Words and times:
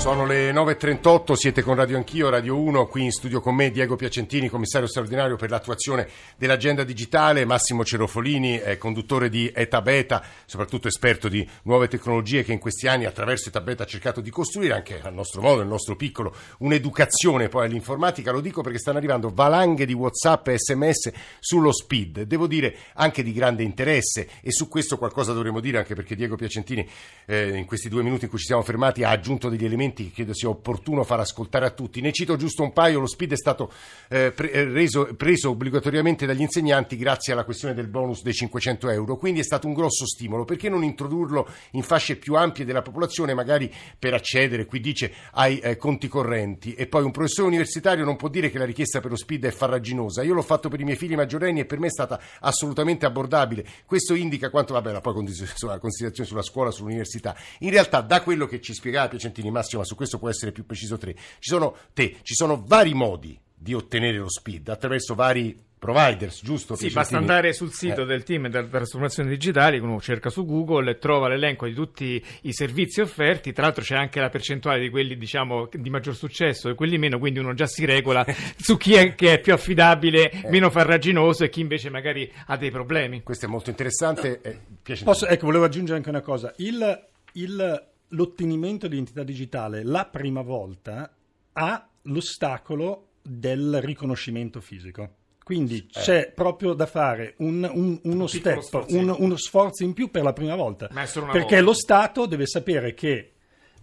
Sono 0.00 0.24
le 0.24 0.50
9.38, 0.50 1.34
siete 1.34 1.60
con 1.60 1.74
Radio 1.74 1.98
Anch'io, 1.98 2.30
Radio 2.30 2.58
1, 2.58 2.86
qui 2.86 3.04
in 3.04 3.12
studio 3.12 3.42
con 3.42 3.54
me 3.54 3.70
Diego 3.70 3.96
Piacentini, 3.96 4.48
commissario 4.48 4.88
straordinario 4.88 5.36
per 5.36 5.50
l'attuazione 5.50 6.08
dell'agenda 6.38 6.84
digitale, 6.84 7.44
Massimo 7.44 7.84
Cerofolini, 7.84 8.56
è 8.56 8.78
conduttore 8.78 9.28
di 9.28 9.52
Eta 9.54 9.82
Beta, 9.82 10.24
soprattutto 10.46 10.88
esperto 10.88 11.28
di 11.28 11.46
nuove 11.64 11.86
tecnologie 11.86 12.42
che 12.44 12.52
in 12.52 12.58
questi 12.58 12.88
anni 12.88 13.04
attraverso 13.04 13.50
Eta 13.50 13.60
Beta 13.60 13.82
ha 13.82 13.86
cercato 13.86 14.22
di 14.22 14.30
costruire 14.30 14.72
anche 14.72 15.02
al 15.02 15.12
nostro 15.12 15.42
modo, 15.42 15.58
nel 15.58 15.68
nostro 15.68 15.96
piccolo, 15.96 16.34
un'educazione 16.60 17.50
poi 17.50 17.66
all'informatica, 17.66 18.32
lo 18.32 18.40
dico 18.40 18.62
perché 18.62 18.78
stanno 18.78 18.96
arrivando 18.96 19.30
valanghe 19.30 19.84
di 19.84 19.92
Whatsapp 19.92 20.48
e 20.48 20.58
SMS 20.58 21.12
sullo 21.40 21.72
speed, 21.72 22.22
devo 22.22 22.46
dire 22.46 22.74
anche 22.94 23.22
di 23.22 23.34
grande 23.34 23.64
interesse 23.64 24.30
e 24.40 24.50
su 24.50 24.66
questo 24.66 24.96
qualcosa 24.96 25.34
dovremmo 25.34 25.60
dire 25.60 25.76
anche 25.76 25.94
perché 25.94 26.16
Diego 26.16 26.36
Piacentini 26.36 26.88
eh, 27.26 27.54
in 27.54 27.66
questi 27.66 27.90
due 27.90 28.02
minuti 28.02 28.24
in 28.24 28.30
cui 28.30 28.38
ci 28.38 28.46
siamo 28.46 28.62
fermati 28.62 29.04
ha 29.04 29.10
aggiunto 29.10 29.50
degli 29.50 29.66
elementi 29.66 29.88
che 29.94 30.10
credo 30.12 30.34
sia 30.34 30.48
opportuno 30.48 31.04
far 31.04 31.20
ascoltare 31.20 31.66
a 31.66 31.70
tutti. 31.70 32.00
Ne 32.00 32.12
cito 32.12 32.36
giusto 32.36 32.62
un 32.62 32.72
paio, 32.72 33.00
lo 33.00 33.06
speed 33.06 33.32
è 33.32 33.36
stato 33.36 33.72
eh, 34.08 34.32
pre- 34.32 34.50
eh, 34.50 34.64
reso, 34.64 35.14
preso 35.16 35.50
obbligatoriamente 35.50 36.26
dagli 36.26 36.40
insegnanti 36.40 36.96
grazie 36.96 37.32
alla 37.32 37.44
questione 37.44 37.74
del 37.74 37.88
bonus 37.88 38.22
dei 38.22 38.32
500 38.32 38.90
euro, 38.90 39.16
quindi 39.16 39.40
è 39.40 39.44
stato 39.44 39.66
un 39.66 39.74
grosso 39.74 40.06
stimolo. 40.06 40.44
Perché 40.44 40.68
non 40.68 40.84
introdurlo 40.84 41.48
in 41.72 41.82
fasce 41.82 42.16
più 42.16 42.34
ampie 42.34 42.64
della 42.64 42.82
popolazione, 42.82 43.34
magari 43.34 43.72
per 43.98 44.14
accedere, 44.14 44.66
qui 44.66 44.80
dice, 44.80 45.12
ai 45.32 45.58
eh, 45.58 45.76
conti 45.76 46.08
correnti? 46.08 46.74
E 46.74 46.86
poi 46.86 47.04
un 47.04 47.10
professore 47.10 47.48
universitario 47.48 48.04
non 48.04 48.16
può 48.16 48.28
dire 48.28 48.50
che 48.50 48.58
la 48.58 48.64
richiesta 48.64 49.00
per 49.00 49.10
lo 49.10 49.16
speed 49.16 49.46
è 49.46 49.50
farraginosa. 49.50 50.22
Io 50.22 50.34
l'ho 50.34 50.42
fatto 50.42 50.68
per 50.68 50.80
i 50.80 50.84
miei 50.84 50.96
figli 50.96 51.14
maggiorenni 51.14 51.60
e 51.60 51.64
per 51.64 51.78
me 51.78 51.86
è 51.86 51.90
stata 51.90 52.20
assolutamente 52.40 53.06
abbordabile. 53.06 53.66
Questo 53.86 54.14
indica 54.14 54.50
quanto, 54.50 54.74
vabbè, 54.74 54.92
la 54.92 55.00
poi 55.00 55.14
considerazione 55.80 56.28
sulla 56.28 56.42
scuola, 56.42 56.70
sull'università. 56.70 57.36
In 57.60 57.70
realtà, 57.70 58.00
da 58.00 58.22
quello 58.22 58.46
che 58.46 58.60
ci 58.60 58.74
spiegava 58.74 59.08
Piacentini 59.08 59.50
Massimo, 59.50 59.79
ma 59.80 59.84
su 59.84 59.96
questo 59.96 60.18
può 60.18 60.28
essere 60.28 60.52
più 60.52 60.64
preciso 60.64 60.98
te, 60.98 61.14
ci 61.14 61.50
sono, 61.50 61.76
te, 61.92 62.16
ci 62.22 62.34
sono 62.34 62.62
vari 62.66 62.94
modi 62.94 63.38
di 63.54 63.74
ottenere 63.74 64.18
lo 64.18 64.30
speed 64.30 64.68
attraverso 64.68 65.14
vari 65.14 65.68
providers, 65.80 66.42
giusto? 66.42 66.76
Sì, 66.76 66.90
basta 66.90 67.16
andare 67.16 67.54
sul 67.54 67.72
sito 67.72 68.02
eh. 68.02 68.04
del 68.04 68.22
team 68.22 68.48
della 68.48 68.66
trasformazione 68.66 69.30
digitale, 69.30 69.78
uno 69.78 69.98
cerca 69.98 70.28
su 70.28 70.44
Google 70.44 70.90
e 70.90 70.98
trova 70.98 71.26
l'elenco 71.26 71.66
di 71.66 71.72
tutti 71.72 72.22
i 72.42 72.52
servizi 72.52 73.00
offerti, 73.00 73.52
tra 73.52 73.64
l'altro 73.64 73.82
c'è 73.82 73.96
anche 73.96 74.20
la 74.20 74.28
percentuale 74.28 74.78
di 74.78 74.90
quelli 74.90 75.16
diciamo 75.16 75.68
di 75.72 75.88
maggior 75.88 76.14
successo 76.14 76.68
e 76.68 76.74
quelli 76.74 76.98
meno, 76.98 77.18
quindi 77.18 77.38
uno 77.38 77.54
già 77.54 77.66
si 77.66 77.86
regola 77.86 78.24
su 78.58 78.76
chi 78.76 78.92
è, 78.92 79.14
che 79.14 79.34
è 79.34 79.40
più 79.40 79.54
affidabile, 79.54 80.30
eh. 80.30 80.50
meno 80.50 80.68
farraginoso 80.68 81.44
e 81.44 81.48
chi 81.48 81.60
invece 81.60 81.88
magari 81.88 82.30
ha 82.46 82.56
dei 82.58 82.70
problemi. 82.70 83.22
Questo 83.22 83.46
è 83.46 83.48
molto 83.48 83.70
interessante. 83.70 84.40
Eh, 84.42 84.58
Posso, 85.02 85.26
ecco, 85.26 85.46
volevo 85.46 85.64
aggiungere 85.64 85.96
anche 85.96 86.10
una 86.10 86.20
cosa. 86.20 86.52
Il, 86.56 87.06
il 87.34 87.89
l'ottenimento 88.10 88.88
di 88.88 88.94
identità 88.94 89.22
digitale 89.22 89.82
la 89.84 90.06
prima 90.06 90.42
volta 90.42 91.12
ha 91.52 91.88
l'ostacolo 92.02 93.08
del 93.22 93.80
riconoscimento 93.80 94.60
fisico. 94.60 95.16
Quindi 95.42 95.78
eh. 95.78 95.86
c'è 95.88 96.32
proprio 96.32 96.74
da 96.74 96.86
fare 96.86 97.34
un, 97.38 97.68
un, 97.72 97.98
uno 98.04 98.22
un 98.22 98.28
step, 98.28 98.84
un, 98.90 99.14
uno 99.18 99.36
sforzo 99.36 99.82
in 99.82 99.94
più 99.94 100.10
per 100.10 100.22
la 100.22 100.32
prima 100.32 100.54
volta. 100.54 100.88
perché 100.88 101.56
volta. 101.56 101.60
lo 101.60 101.72
Stato 101.72 102.26
deve 102.26 102.46
sapere 102.46 102.94
che 102.94 103.32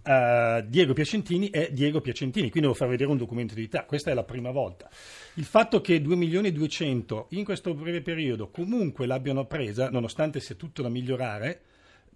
uh, 0.02 0.62
Diego 0.66 0.94
Piacentini 0.94 1.50
è 1.50 1.70
Diego 1.70 2.00
Piacentini, 2.00 2.48
quindi 2.50 2.68
devo 2.68 2.74
far 2.74 2.88
vedere 2.88 3.10
un 3.10 3.18
documento 3.18 3.54
di 3.54 3.60
identità. 3.60 3.84
Questa 3.84 4.10
è 4.10 4.14
la 4.14 4.24
prima 4.24 4.50
volta. 4.50 4.88
Il 5.34 5.44
fatto 5.44 5.80
che 5.80 6.00
2 6.00 6.16
milioni 6.16 6.48
e 6.48 6.52
200 6.52 7.26
in 7.30 7.44
questo 7.44 7.74
breve 7.74 8.00
periodo 8.00 8.48
comunque 8.48 9.06
l'abbiano 9.06 9.44
presa, 9.44 9.90
nonostante 9.90 10.40
sia 10.40 10.54
tutto 10.54 10.80
da 10.80 10.88
migliorare, 10.88 11.60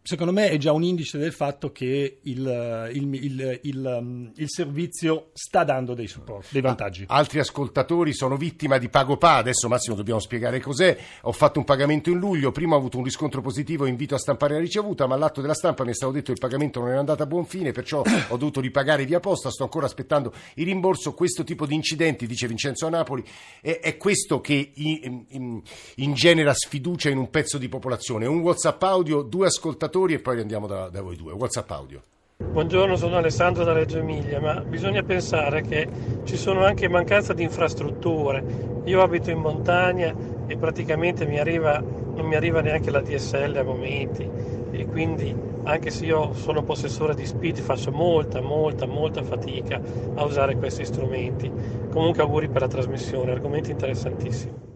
secondo 0.03 0.33
me 0.33 0.51
è 0.51 0.57
già 0.57 0.73
un 0.73 0.83
indice 0.83 1.17
del 1.17 1.33
fatto 1.33 1.71
che 1.71 2.19
il, 2.23 2.91
il, 2.93 3.61
il, 3.63 3.99
um, 4.01 4.33
il 4.35 4.51
servizio 4.51 5.31
sta 5.33 5.63
dando 5.63 5.95
dei 5.95 6.09
supporti, 6.09 6.49
dei 6.51 6.61
vantaggi. 6.61 7.05
Altri 7.07 7.39
ascoltatori 7.39 8.13
sono 8.13 8.37
vittima 8.37 8.79
di 8.79 8.89
PagoPA, 8.89 9.37
adesso 9.37 9.69
Massimo 9.69 9.95
dobbiamo 9.95 10.19
spiegare 10.19 10.61
cos'è. 10.61 10.97
Ho 11.23 11.33
fatto 11.33 11.61
un 11.61 11.65
pagamento 11.65 12.11
in 12.11 12.19
luglio, 12.19 12.51
prima 12.51 12.75
ho 12.75 12.79
avuto 12.79 12.99
un 12.99 13.05
riscontro 13.05 13.41
positivo, 13.41 13.87
invito 13.87 14.17
a 14.17 14.19
stampare 14.19 14.55
la 14.55 14.61
ricevuta, 14.61 15.07
ma 15.07 15.15
all'atto 15.15 15.41
della 15.41 15.55
stampa 15.55 15.85
mi 15.85 15.91
è 15.91 15.95
stato 15.95 16.13
detto 16.13 16.27
che 16.27 16.33
il 16.33 16.41
pagamento 16.41 16.81
non 16.81 16.89
era 16.89 16.99
andato 16.99 17.23
a 17.23 17.27
buon 17.27 17.47
fine, 17.47 17.71
perciò 17.71 18.01
ho 18.01 18.37
dovuto 18.37 18.61
ripagare 18.61 19.05
via 19.05 19.21
posta, 19.21 19.51
sto 19.51 19.63
ancora 19.63 19.87
aspettando 19.87 20.33
il 20.55 20.65
rimborso. 20.65 21.15
Questo 21.15 21.45
tipo 21.45 21.65
di 21.65 21.77
incidenti, 21.77 22.27
dice 22.27 22.49
Vincenzo 22.49 22.87
a 22.87 22.91
Napoli, 22.91 23.23
è, 23.61 23.79
è 23.81 23.97
questo 23.97 24.41
che 24.41 24.73
in, 24.75 25.25
in, 25.29 25.63
ingenera 25.97 26.53
sfiducia 26.55 27.09
in 27.09 27.19
un 27.19 27.31
pezzo 27.31 27.57
di 27.57 27.69
popolazione. 27.69 28.27
Un 28.27 28.41
WhatsApp 28.41 28.83
audio, 28.83 29.23
due 29.23 29.47
ascoltatori 29.47 29.91
ascoltatori 29.93 30.15
e 30.15 30.19
poi 30.21 30.41
andiamo 30.41 30.67
da, 30.67 30.89
da 30.89 31.03
voi 31.03 31.17
due. 31.17 31.33
WhatsApp 31.33 31.71
audio. 31.71 32.03
Buongiorno, 32.39 32.97
sono 32.97 33.17
Alessandro 33.17 33.63
da 33.63 33.73
Reggio 33.73 33.99
Emilia, 33.99 34.41
ma 34.41 34.61
bisogna 34.61 35.03
pensare 35.03 35.61
che 35.61 35.87
ci 36.25 36.37
sono 36.37 36.65
anche 36.65 36.89
mancanza 36.89 37.35
di 37.35 37.43
infrastrutture. 37.43 38.43
Io 38.85 39.01
abito 39.03 39.31
in 39.31 39.39
montagna 39.39 40.15
e 40.47 40.57
praticamente 40.57 41.27
mi 41.27 41.39
arriva, 41.39 41.79
non 41.79 42.27
mi 42.27 42.35
arriva 42.35 42.61
neanche 42.63 42.91
la 42.91 43.01
DSL 43.01 43.57
a 43.57 43.63
momenti 43.63 44.29
e 44.73 44.87
quindi 44.87 45.35
anche 45.65 45.91
se 45.91 46.07
io 46.07 46.33
sono 46.33 46.65
possessore 46.65 47.15
di 47.15 47.27
speed 47.27 47.59
faccio 47.59 47.93
molta, 47.93 48.41
molta, 48.41 48.87
molta 48.87 49.23
fatica 49.23 49.81
a 50.15 50.25
usare 50.25 50.57
questi 50.57 50.85
strumenti. 50.85 51.51
Comunque 51.91 52.23
auguri 52.23 52.49
per 52.49 52.63
la 52.63 52.69
trasmissione, 52.69 53.31
argomenti 53.31 53.71
interessantissimi. 53.71 54.71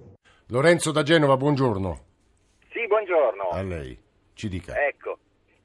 Lorenzo 0.49 0.93
da 0.93 1.03
Genova, 1.03 1.37
buongiorno. 1.37 2.05
Sì, 2.71 2.87
buongiorno. 2.87 3.49
A 3.51 3.63
lei. 3.63 4.05
Ci 4.37 4.49
dica. 4.51 4.87
Ecco, 4.87 5.19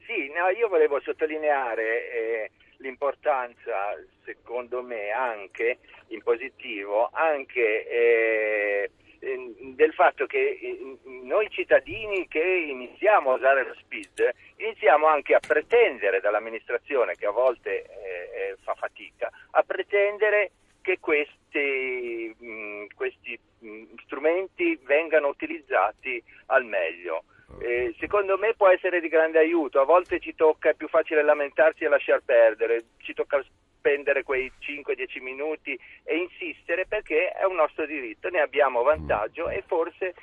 sì, 0.05 0.31
no, 0.33 0.47
io 0.47 0.69
volevo 0.69 1.01
sottolineare 1.01 2.11
eh, 2.11 2.51
l'importanza, 2.77 3.93
secondo 4.23 4.81
me, 4.81 5.09
anche 5.11 5.79
in 6.07 6.23
positivo, 6.23 7.09
anche 7.11 7.87
eh, 7.87 8.91
del 9.19 9.93
fatto 9.93 10.25
che 10.25 10.57
eh, 10.61 10.97
noi 11.03 11.49
cittadini 11.49 12.29
che 12.29 12.39
iniziamo 12.41 13.31
a 13.31 13.35
usare 13.35 13.67
lo 13.67 13.75
speed 13.75 14.33
iniziamo 14.55 15.05
anche 15.05 15.35
a 15.35 15.39
pretendere 15.39 16.21
dall'amministrazione 16.21 17.13
che 17.15 17.27
a 17.27 17.31
volte 17.31 17.83
eh, 17.83 17.85
eh 18.33 18.57
fa 18.63 18.73
fatica 18.73 19.29
a 19.51 19.61
pretendere 19.61 20.53
che 20.81 20.97
questi, 20.99 22.35
mh, 22.37 22.85
questi 22.95 23.39
mh, 23.59 23.83
strumenti 24.03 24.79
vengano 24.83 25.27
utilizzati 25.27 26.21
al 26.47 26.65
meglio. 26.65 27.23
Eh, 27.59 27.95
secondo 27.99 28.37
me 28.37 28.53
può 28.55 28.69
essere 28.69 28.99
di 28.99 29.07
grande 29.07 29.39
aiuto, 29.39 29.79
a 29.79 29.85
volte 29.85 30.19
ci 30.19 30.35
tocca, 30.35 30.69
è 30.69 30.73
più 30.73 30.87
facile 30.87 31.23
lamentarsi 31.23 31.83
e 31.83 31.89
lasciar 31.89 32.21
perdere, 32.23 32.83
ci 32.97 33.13
tocca 33.13 33.43
spendere 33.81 34.23
quei 34.23 34.51
5-10 34.59 35.21
minuti 35.21 35.77
e 36.03 36.17
insistere 36.17 36.85
perché 36.85 37.31
è 37.31 37.45
un 37.45 37.55
nostro 37.55 37.85
diritto, 37.85 38.29
ne 38.29 38.39
abbiamo 38.39 38.83
vantaggio 38.83 39.49
e 39.49 39.63
forse 39.65 40.13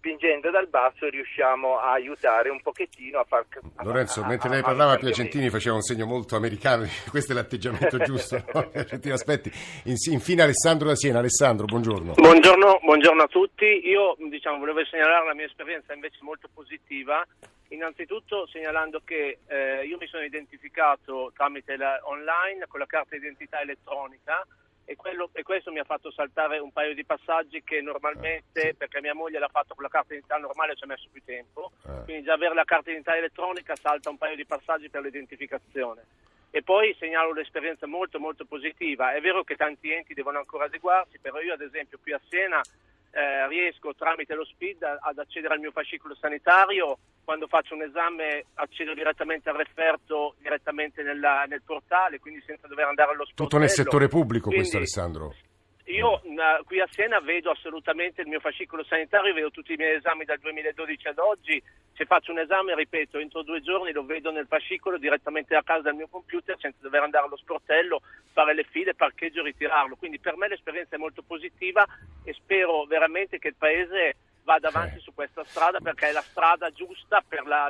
spingendo 0.00 0.50
dal 0.50 0.66
basso 0.66 1.08
riusciamo 1.10 1.78
a 1.78 1.92
aiutare 1.92 2.48
un 2.48 2.60
pochettino 2.62 3.18
a 3.18 3.24
far... 3.24 3.44
Lorenzo, 3.82 4.22
a, 4.22 4.26
mentre 4.26 4.48
lei 4.48 4.62
parlava 4.62 4.96
Piacentini 4.96 5.50
faceva 5.50 5.74
un 5.76 5.82
segno 5.82 6.06
molto 6.06 6.36
americano, 6.36 6.86
questo 7.10 7.32
è 7.32 7.34
l'atteggiamento 7.34 7.98
giusto. 8.02 8.42
Piacentini, 8.72 9.12
aspetti. 9.12 9.52
Infine 9.84 10.42
Alessandro 10.42 10.88
da 10.88 10.96
Siena. 10.96 11.18
Alessandro, 11.18 11.66
buongiorno. 11.66 12.14
buongiorno. 12.14 12.80
Buongiorno 12.82 13.22
a 13.22 13.26
tutti. 13.26 13.64
Io 13.64 14.16
diciamo, 14.30 14.58
volevo 14.58 14.82
segnalare 14.86 15.26
la 15.26 15.34
mia 15.34 15.44
esperienza 15.44 15.92
invece 15.92 16.18
molto 16.22 16.48
positiva. 16.52 17.24
Innanzitutto 17.68 18.48
segnalando 18.48 19.02
che 19.04 19.40
eh, 19.46 19.84
io 19.84 19.98
mi 20.00 20.06
sono 20.06 20.24
identificato 20.24 21.30
tramite 21.36 21.76
la, 21.76 22.00
online 22.04 22.64
con 22.66 22.80
la 22.80 22.86
carta 22.86 23.14
d'identità 23.14 23.60
elettronica 23.60 24.44
e, 24.90 24.96
quello, 24.96 25.30
e, 25.32 25.44
questo 25.44 25.70
mi 25.70 25.78
ha 25.78 25.84
fatto 25.84 26.10
saltare 26.10 26.58
un 26.58 26.72
paio 26.72 26.94
di 26.94 27.04
passaggi 27.04 27.62
che 27.62 27.80
normalmente, 27.80 28.74
perché 28.76 29.00
mia 29.00 29.14
moglie 29.14 29.38
l'ha 29.38 29.46
fatto 29.46 29.74
con 29.74 29.84
la 29.84 29.88
carta 29.88 30.08
d'identità 30.08 30.36
normale, 30.36 30.74
ci 30.74 30.82
ha 30.82 30.88
messo 30.88 31.06
più 31.12 31.22
tempo, 31.24 31.70
eh. 31.86 32.02
quindi 32.02 32.24
già 32.24 32.32
avere 32.32 32.54
la 32.54 32.64
carta 32.64 32.86
d'identità 32.86 33.16
elettronica 33.16 33.76
salta 33.76 34.10
un 34.10 34.18
paio 34.18 34.34
di 34.34 34.44
passaggi 34.44 34.90
per 34.90 35.02
l'identificazione. 35.02 36.02
E 36.50 36.64
poi 36.64 36.92
segnalo 36.98 37.30
un'esperienza 37.30 37.86
molto 37.86 38.18
molto 38.18 38.44
positiva, 38.46 39.12
è 39.12 39.20
vero 39.20 39.44
che 39.44 39.54
tanti 39.54 39.92
enti 39.92 40.12
devono 40.12 40.38
ancora 40.38 40.64
adeguarsi, 40.64 41.20
però 41.20 41.40
io 41.40 41.52
ad 41.52 41.60
esempio 41.60 42.00
qui 42.02 42.12
a 42.12 42.20
Siena 42.28 42.60
eh, 43.10 43.48
riesco 43.48 43.94
tramite 43.94 44.34
lo 44.34 44.44
SPID 44.44 44.82
ad 45.00 45.18
accedere 45.18 45.54
al 45.54 45.60
mio 45.60 45.72
fascicolo 45.72 46.14
sanitario, 46.14 46.98
quando 47.24 47.46
faccio 47.46 47.74
un 47.74 47.82
esame 47.82 48.46
accedo 48.54 48.94
direttamente 48.94 49.48
al 49.48 49.56
referto, 49.56 50.34
direttamente 50.38 51.02
nella, 51.02 51.44
nel 51.48 51.62
portale, 51.62 52.18
quindi 52.18 52.42
senza 52.46 52.66
dover 52.66 52.86
andare 52.86 53.12
allo 53.12 53.24
sportello. 53.24 53.48
Tutto 53.48 53.58
nel 53.58 53.70
settore 53.70 54.08
pubblico 54.08 54.48
quindi, 54.48 54.68
questo 54.68 54.76
Alessandro? 54.78 55.34
Io 55.90 56.20
uh, 56.22 56.64
qui 56.64 56.80
a 56.80 56.88
Siena 56.92 57.18
vedo 57.18 57.50
assolutamente 57.50 58.20
il 58.20 58.28
mio 58.28 58.38
fascicolo 58.38 58.84
sanitario, 58.84 59.34
vedo 59.34 59.50
tutti 59.50 59.72
i 59.72 59.76
miei 59.76 59.96
esami 59.96 60.24
dal 60.24 60.38
2012 60.38 61.08
ad 61.08 61.18
oggi, 61.18 61.60
se 61.94 62.06
faccio 62.06 62.30
un 62.30 62.38
esame, 62.38 62.76
ripeto, 62.76 63.18
entro 63.18 63.42
due 63.42 63.60
giorni 63.60 63.90
lo 63.90 64.04
vedo 64.04 64.30
nel 64.30 64.46
fascicolo 64.46 64.98
direttamente 64.98 65.56
a 65.56 65.64
casa 65.64 65.82
dal 65.82 65.96
mio 65.96 66.06
computer 66.08 66.56
senza 66.60 66.78
dover 66.80 67.02
andare 67.02 67.26
allo 67.26 67.36
sportello, 67.36 68.02
fare 68.32 68.54
le 68.54 68.64
file, 68.64 68.94
parcheggio, 68.94 69.42
ritirarlo. 69.42 69.96
Quindi 69.96 70.20
per 70.20 70.36
me 70.36 70.46
l'esperienza 70.46 70.94
è 70.94 70.98
molto 70.98 71.22
positiva 71.22 71.84
e 72.22 72.32
spero 72.34 72.84
veramente 72.84 73.38
che 73.38 73.48
il 73.48 73.56
Paese 73.58 74.14
vada 74.44 74.68
avanti 74.68 75.00
su 75.00 75.12
questa 75.12 75.44
strada 75.44 75.80
perché 75.80 76.08
è 76.08 76.12
la 76.12 76.22
strada 76.22 76.70
giusta 76.70 77.22
per 77.26 77.46
la 77.46 77.68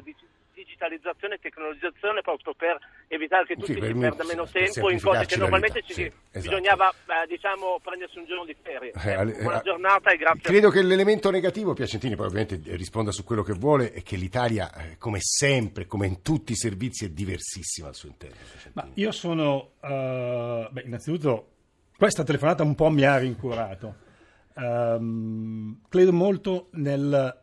digitalizzazione 0.65 1.35
e 1.35 1.39
tecnologizzazione 1.39 2.21
proprio 2.23 2.55
per 2.55 2.79
evitare 3.09 3.47
che 3.47 3.55
tutti 3.57 3.75
Sì, 3.75 3.81
si 3.81 3.95
perda 3.95 4.25
meno 4.25 4.47
tempo 4.47 4.91
in 4.91 5.01
cose 5.01 5.27
che 5.27 5.37
normalmente 5.37 5.81
vita, 5.81 5.87
ci- 5.87 5.95
sì, 5.95 6.13
esatto. 6.33 6.41
bisognava 6.49 6.89
eh, 6.91 7.27
diciamo 7.27 7.81
prendersi 7.83 8.19
un 8.19 8.27
giorno 8.27 8.45
di 8.45 8.57
ferie. 8.61 8.93
Eh, 8.93 9.09
Eh, 9.11 9.13
alle- 9.15 9.33
buona 9.43 9.61
eh, 9.61 9.65
giornata 9.65 10.11
e 10.11 10.17
grazie. 10.17 10.43
Credo 10.43 10.71
che 10.71 10.83
l'elemento 10.83 11.31
negativo, 11.31 11.73
Piacentini 11.75 12.15
poi 12.17 12.27
ovviamente 12.27 12.61
eh, 12.71 12.77
risponda 12.77 13.11
su 13.13 13.25
quello 13.25 13.43
che 13.43 13.53
vuole, 13.55 13.93
è 13.93 14.03
che 14.03 14.17
l'Italia, 14.17 14.73
eh, 14.75 14.97
come 14.99 15.19
sempre, 15.21 15.87
come 15.87 16.07
in 16.07 16.23
tutti 16.23 16.53
i 16.53 16.57
servizi, 16.57 17.07
è 17.07 17.09
diversissima 17.11 17.89
al 17.89 17.95
suo 17.95 18.09
interno. 18.09 18.37
Piacentini. 18.37 18.73
Ma 18.75 18.89
io 18.95 19.13
sono, 19.13 19.73
eh, 19.83 20.69
beh, 20.71 20.83
innanzitutto, 20.83 21.49
questa 21.97 22.23
telefonata 22.25 22.63
un 22.63 22.75
po' 22.75 22.89
mi 22.91 23.05
ha 23.05 23.19
rincurato. 23.19 24.09
Ehm, 24.57 25.81
credo 25.89 26.13
molto 26.13 26.69
nel- 26.73 27.40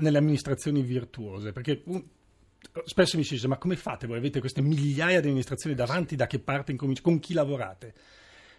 nelle 0.00 0.18
amministrazioni 0.18 0.82
virtuose, 0.82 1.52
perché 1.52 1.82
un- 1.86 2.02
spesso 2.84 3.16
mi 3.16 3.24
si 3.24 3.34
dice, 3.34 3.48
ma 3.48 3.56
come 3.58 3.76
fate 3.76 4.06
voi? 4.06 4.18
Avete 4.18 4.40
queste 4.40 4.60
migliaia 4.62 5.20
di 5.20 5.26
amministrazioni 5.28 5.74
davanti, 5.74 6.16
da 6.16 6.26
che 6.26 6.38
parte 6.38 6.72
incominci? 6.72 7.02
Con 7.02 7.18
chi 7.20 7.32
lavorate? 7.34 7.94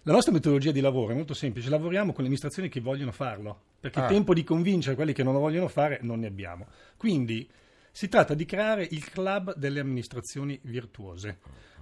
La 0.04 0.14
nostra 0.14 0.32
metodologia 0.34 0.72
di 0.72 0.80
lavoro 0.80 1.12
è 1.12 1.16
molto 1.16 1.36
semplice, 1.36 1.70
lavoriamo 1.70 2.08
con 2.08 2.18
le 2.24 2.24
amministrazioni 2.24 2.70
che 2.70 2.80
vogliono 2.80 3.12
farlo, 3.12 3.60
perché 3.80 4.00
Ah. 4.00 4.08
tempo 4.08 4.34
di 4.34 4.44
convincere 4.44 4.96
quelli 4.96 5.14
che 5.14 5.22
non 5.24 5.34
lo 5.34 5.40
vogliono 5.40 5.68
fare 5.68 6.00
non 6.02 6.20
ne 6.20 6.28
abbiamo. 6.28 6.66
Quindi 6.98 7.48
si 7.92 8.08
tratta 8.08 8.34
di 8.34 8.46
creare 8.46 8.88
il 8.90 9.08
club 9.10 9.56
delle 9.56 9.80
amministrazioni 9.80 10.58
virtuose. 10.64 11.40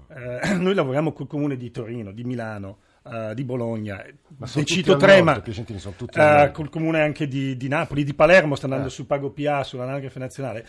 Eh, 0.09 0.53
noi 0.56 0.73
lavoriamo 0.73 1.13
col 1.13 1.27
comune 1.27 1.56
di 1.56 1.71
Torino, 1.71 2.11
di 2.11 2.23
Milano, 2.25 2.79
eh, 3.11 3.33
di 3.35 3.44
Bologna, 3.44 4.03
Ma 4.38 4.47
ne 4.53 4.63
cito 4.65 4.95
tre, 4.97 5.21
ma 5.21 5.33
nord. 5.33 6.51
col 6.51 6.69
comune 6.69 7.01
anche 7.01 7.27
di, 7.27 7.56
di 7.57 7.67
Napoli, 7.67 8.03
di 8.03 8.13
Palermo, 8.13 8.56
sta 8.56 8.65
andando 8.65 8.88
Eh. 8.88 8.91
su 8.91 9.06
Pago 9.06 9.31
PA, 9.31 9.63
sull'anagrafe 9.63 10.19
nazionale. 10.19 10.67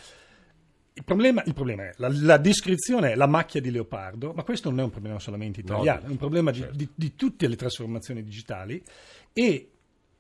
Il 0.93 1.05
problema, 1.05 1.43
il 1.47 1.55
problema 1.55 1.85
è 1.85 1.93
la, 1.97 2.09
la 2.11 2.37
descrizione 2.37 3.15
la 3.15 3.27
macchia 3.27 3.61
di 3.61 3.71
leopardo, 3.71 4.33
ma 4.35 4.43
questo 4.43 4.69
non 4.71 4.81
è 4.81 4.83
un 4.83 4.91
problema 4.91 5.19
solamente 5.19 5.61
italiano, 5.61 6.01
No, 6.03 6.07
è 6.09 6.11
un 6.11 6.17
problema 6.17 6.53
certo. 6.53 6.77
di- 6.77 6.89
di 6.95 7.15
tutte 7.15 7.47
le 7.49 7.57
trasformazioni 7.57 8.23
digitali 8.23 8.83
e 9.33 9.71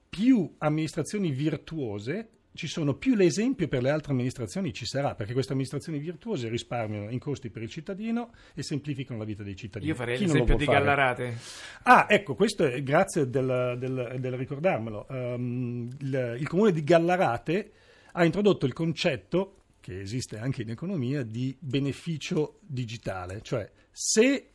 più 0.08 0.54
amministrazioni 0.58 1.30
virtuose 1.30 2.28
ci 2.52 2.66
sono, 2.66 2.94
più 2.94 3.14
l'esempio 3.14 3.68
per 3.68 3.80
le 3.82 3.90
altre 3.90 4.12
amministrazioni 4.12 4.72
ci 4.72 4.84
sarà, 4.84 5.14
perché 5.14 5.32
queste 5.32 5.52
amministrazioni 5.52 5.98
virtuose 5.98 6.48
risparmiano 6.48 7.10
in 7.10 7.18
costi 7.18 7.48
per 7.50 7.62
il 7.62 7.68
cittadino 7.70 8.32
e 8.54 8.62
semplificano 8.62 9.18
la 9.18 9.24
vita 9.24 9.42
dei 9.42 9.54
cittadini. 9.56 9.90
Io 9.90 9.96
farei 9.96 10.16
Chi 10.16 10.26
non 10.26 10.36
lo 10.36 10.40
l'esempio 10.42 10.66
di? 10.66 10.72
Gallarate. 10.72 11.38
Ah, 11.84 12.06
ecco, 12.08 12.34
questo 12.34 12.64
è 12.66 12.82
grazie 12.82 13.28
del, 13.30 13.76
del- 13.78 14.16
del 14.18 14.32
ricordarmelo. 14.32 15.06
Ehm, 15.08 15.88
il, 16.00 16.36
il 16.40 16.48
comune 16.48 16.72
di 16.72 16.82
Gallarate 16.82 17.72
ha 18.12 18.24
introdotto 18.24 18.66
il 18.66 18.72
concetto, 18.72 19.56
che 19.80 20.00
esiste 20.00 20.36
anche 20.38 20.62
in 20.62 20.70
economia, 20.70 21.22
di 21.22 21.56
beneficio 21.58 22.58
digitale, 22.60 23.40
cioè 23.42 23.70
se 23.90 24.50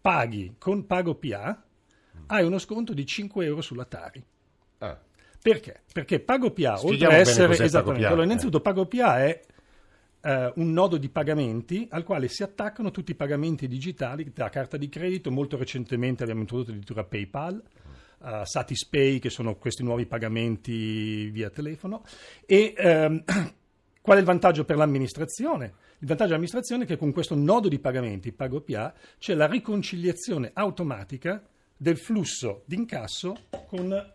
paghi 0.00 0.54
con 0.58 0.86
Pago 0.86 1.14
PA 1.16 1.64
hai 2.26 2.44
uno 2.44 2.58
sconto 2.58 2.92
di 2.92 3.04
5 3.06 3.44
euro 3.44 3.60
sulla 3.62 3.84
Tari. 3.86 4.22
Ah. 4.78 5.00
Perché? 5.40 5.82
Perché 5.92 6.20
Pago 6.20 6.50
PA, 6.50 6.80
oltre 6.82 7.06
a 7.06 7.14
essere 7.14 7.52
esattamente, 7.52 7.70
PagoPA, 7.70 8.06
allora, 8.06 8.22
eh. 8.22 8.24
innanzitutto 8.24 8.60
Pago 8.60 8.86
PA 8.86 9.18
è 9.24 9.40
eh, 10.20 10.52
un 10.56 10.72
nodo 10.72 10.96
di 10.96 11.08
pagamenti 11.08 11.86
al 11.90 12.04
quale 12.04 12.28
si 12.28 12.42
attaccano 12.42 12.90
tutti 12.90 13.12
i 13.12 13.14
pagamenti 13.14 13.66
digitali 13.68 14.30
da 14.34 14.48
carta 14.48 14.76
di 14.76 14.88
credito. 14.88 15.30
Molto 15.30 15.56
recentemente 15.56 16.22
abbiamo 16.22 16.40
introdotto 16.40 16.70
addirittura 16.70 17.04
PayPal, 17.04 17.62
eh, 18.24 18.40
Satispay, 18.44 19.18
che 19.18 19.30
sono 19.30 19.56
questi 19.56 19.82
nuovi 19.82 20.06
pagamenti 20.06 21.30
via 21.30 21.50
telefono. 21.50 22.04
E 22.44 22.74
ehm, 22.76 23.22
qual 24.02 24.16
è 24.16 24.20
il 24.20 24.26
vantaggio 24.26 24.64
per 24.64 24.76
l'amministrazione? 24.76 25.72
Il 26.00 26.06
vantaggio 26.06 26.30
dell'amministrazione 26.30 26.84
è 26.84 26.86
che 26.86 26.96
con 26.96 27.12
questo 27.12 27.34
nodo 27.34 27.68
di 27.68 27.78
pagamenti, 27.78 28.32
PagoPA, 28.32 28.94
c'è 29.18 29.34
la 29.34 29.46
riconciliazione 29.46 30.50
automatica 30.52 31.42
del 31.76 31.96
flusso 31.96 32.62
d'incasso 32.66 33.36
con, 33.66 34.14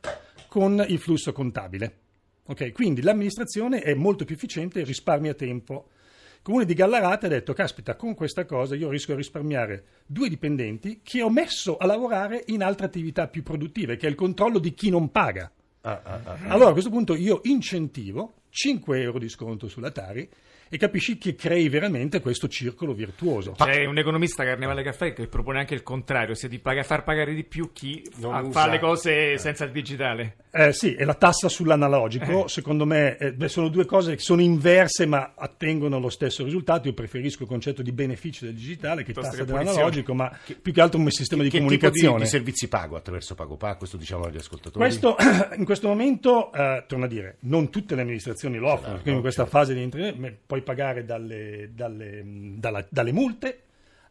con 0.54 0.86
il 0.88 1.00
flusso 1.00 1.34
contabile. 1.34 1.98
Ok, 2.46 2.74
Quindi 2.74 3.02
l'amministrazione 3.02 3.80
è 3.80 3.96
molto 3.96 4.24
più 4.24 4.36
efficiente 4.36 4.82
e 4.82 4.84
risparmia 4.84 5.34
tempo. 5.34 5.88
Il 6.36 6.42
comune 6.44 6.66
di 6.66 6.76
Gallarate 6.76 7.26
ha 7.26 7.30
detto, 7.30 7.54
caspita, 7.54 7.96
con 7.96 8.14
questa 8.14 8.46
cosa 8.46 8.76
io 8.76 8.92
riesco 8.92 9.14
a 9.14 9.16
risparmiare 9.16 9.84
due 10.06 10.30
dipendenti 10.30 11.00
che 11.02 11.24
ho 11.24 11.32
messo 11.32 11.78
a 11.78 11.88
lavorare 11.88 12.44
in 12.48 12.62
altre 12.62 12.86
attività 12.86 13.28
più 13.30 13.42
produttive, 13.42 13.98
che 13.98 14.06
è 14.06 14.10
il 14.12 14.16
controllo 14.16 14.60
di 14.60 14.76
chi 14.76 14.92
non 14.92 15.10
paga. 15.10 15.52
Ah, 15.82 16.02
ah, 16.04 16.20
ah. 16.24 16.38
Allora 16.50 16.70
a 16.70 16.74
questo 16.74 16.92
punto 16.92 17.16
io 17.16 17.40
incentivo 17.46 18.34
5 18.50 19.02
euro 19.02 19.18
di 19.18 19.30
sconto 19.30 19.68
sulla 19.68 19.90
Tari 19.90 20.30
e 20.70 20.78
capisci 20.78 21.18
che 21.18 21.36
crei 21.36 21.70
veramente 21.70 22.20
questo 22.22 22.48
circolo 22.48 22.94
virtuoso. 22.94 23.52
C'è 23.52 23.86
un 23.86 23.98
economista 23.98 24.44
Carnevale 24.44 24.84
Caffè 24.84 25.14
che 25.14 25.28
propone 25.28 25.60
anche 25.60 25.74
il 25.74 25.84
contrario, 25.84 26.36
sia 26.36 26.50
di 26.50 26.60
paga- 26.60 26.84
far 26.84 27.04
pagare 27.04 27.34
di 27.34 27.44
più 27.44 27.72
chi 27.74 28.04
fa, 28.12 28.44
fa 28.50 28.68
le 28.68 28.80
cose 28.80 29.38
senza 29.38 29.66
il 29.66 29.72
digitale. 29.72 30.38
Eh, 30.52 30.72
sì, 30.72 30.94
e 30.94 31.04
la 31.04 31.16
tassa 31.16 31.50
sull'analogico, 31.50 32.48
secondo 32.48 32.86
me, 32.86 33.18
eh, 33.18 33.34
beh, 33.34 33.48
sono 33.48 33.70
due 33.70 33.86
cose 33.86 34.16
che 34.16 34.22
sono 34.22 34.42
inverse 34.42 35.06
ma 35.06 35.34
attengono 35.36 35.96
allo 35.98 36.10
stesso 36.10 36.44
risultato. 36.44 36.88
Io 36.88 36.94
preferisco 36.94 37.44
il 37.44 37.50
concetto 37.50 37.82
di 37.82 37.92
beneficio 37.92 38.46
del 38.46 38.54
digitale 38.54 39.04
che 39.04 39.14
tassa 39.14 39.32
che 39.32 39.46
dell'analogico, 39.46 40.14
ma 40.14 40.32
più 40.62 40.72
che 40.72 40.82
altro 40.82 41.00
come 41.00 41.12
sistema 41.12 41.44
di 41.44 41.50
che 41.50 41.58
tipo 41.58 41.70
di, 41.70 41.78
comunicazione. 41.78 42.24
di 42.24 42.30
servizi 42.30 42.68
pago 42.68 42.96
attraverso 42.96 43.36
PagoPA? 43.36 43.76
Questo 43.76 43.98
diciamo 43.98 44.26
agli 44.26 44.38
ascoltatori. 44.38 44.84
Questo 44.84 45.16
in 45.58 45.66
questo 45.66 45.88
momento, 45.88 46.52
eh, 46.54 46.86
torno 46.88 47.06
a 47.06 47.08
dire, 47.08 47.38
non 47.42 47.70
tutte 47.70 47.96
le 47.96 48.02
amministrazioni 48.02 48.58
lo 48.58 48.72
offrono, 48.72 48.96
quindi 48.96 49.16
in 49.16 49.22
questa 49.22 49.46
fase 49.46 49.74
di 49.74 49.82
internet 49.82 50.38
puoi 50.46 50.62
pagare 50.64 51.06
dalle, 51.06 51.70
dalle, 51.74 52.22
dalla- 52.58 52.86
dalle 52.90 53.12
multe 53.12 53.62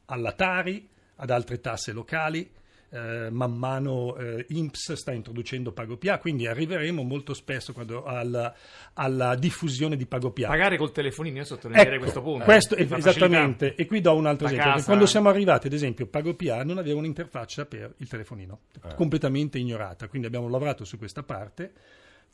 alla 0.06 0.32
Tari 0.32 0.88
ad 1.16 1.30
altre 1.30 1.60
tasse 1.60 1.92
locali. 1.92 2.50
eh, 2.94 3.30
man 3.30 3.54
mano 3.56 4.14
eh, 4.18 4.44
INPS 4.50 4.92
sta 4.92 5.12
introducendo 5.12 5.72
PagoPA, 5.72 6.18
quindi 6.18 6.46
arriveremo 6.46 7.02
molto 7.02 7.32
spesso 7.32 7.72
quando- 7.72 8.04
alla, 8.04 8.54
alla 8.92 9.34
diffusione 9.34 9.96
di 9.96 10.04
PagoPA. 10.04 10.48
Pagare 10.48 10.76
col 10.76 10.92
telefonino, 10.92 11.38
io 11.38 11.44
sottolineerei 11.44 11.92
Ecco, 11.94 12.02
questo 12.02 12.20
punto. 12.20 12.44
questo- 12.44 12.74
La 12.76 12.82
esattamente, 12.98 13.68
facilità. 13.68 13.82
e 13.82 13.86
qui 13.86 14.00
do 14.02 14.14
un 14.14 14.26
altro 14.26 14.46
La 14.46 14.52
esempio. 14.52 14.82
Quando 14.84 15.06
siamo 15.06 15.30
arrivati, 15.30 15.68
ad 15.68 15.72
esempio, 15.72 16.06
PagoPA 16.06 16.64
non 16.64 16.76
aveva 16.76 16.98
un'interfaccia 16.98 17.64
per 17.64 17.94
il 17.96 18.08
telefonino, 18.08 18.60
Eh. 18.84 18.94
completamente 18.94 19.56
ignorata, 19.58 20.06
quindi 20.08 20.26
abbiamo 20.26 20.50
lavorato 20.50 20.84
su 20.84 20.98
questa 20.98 21.22
parte. 21.22 21.72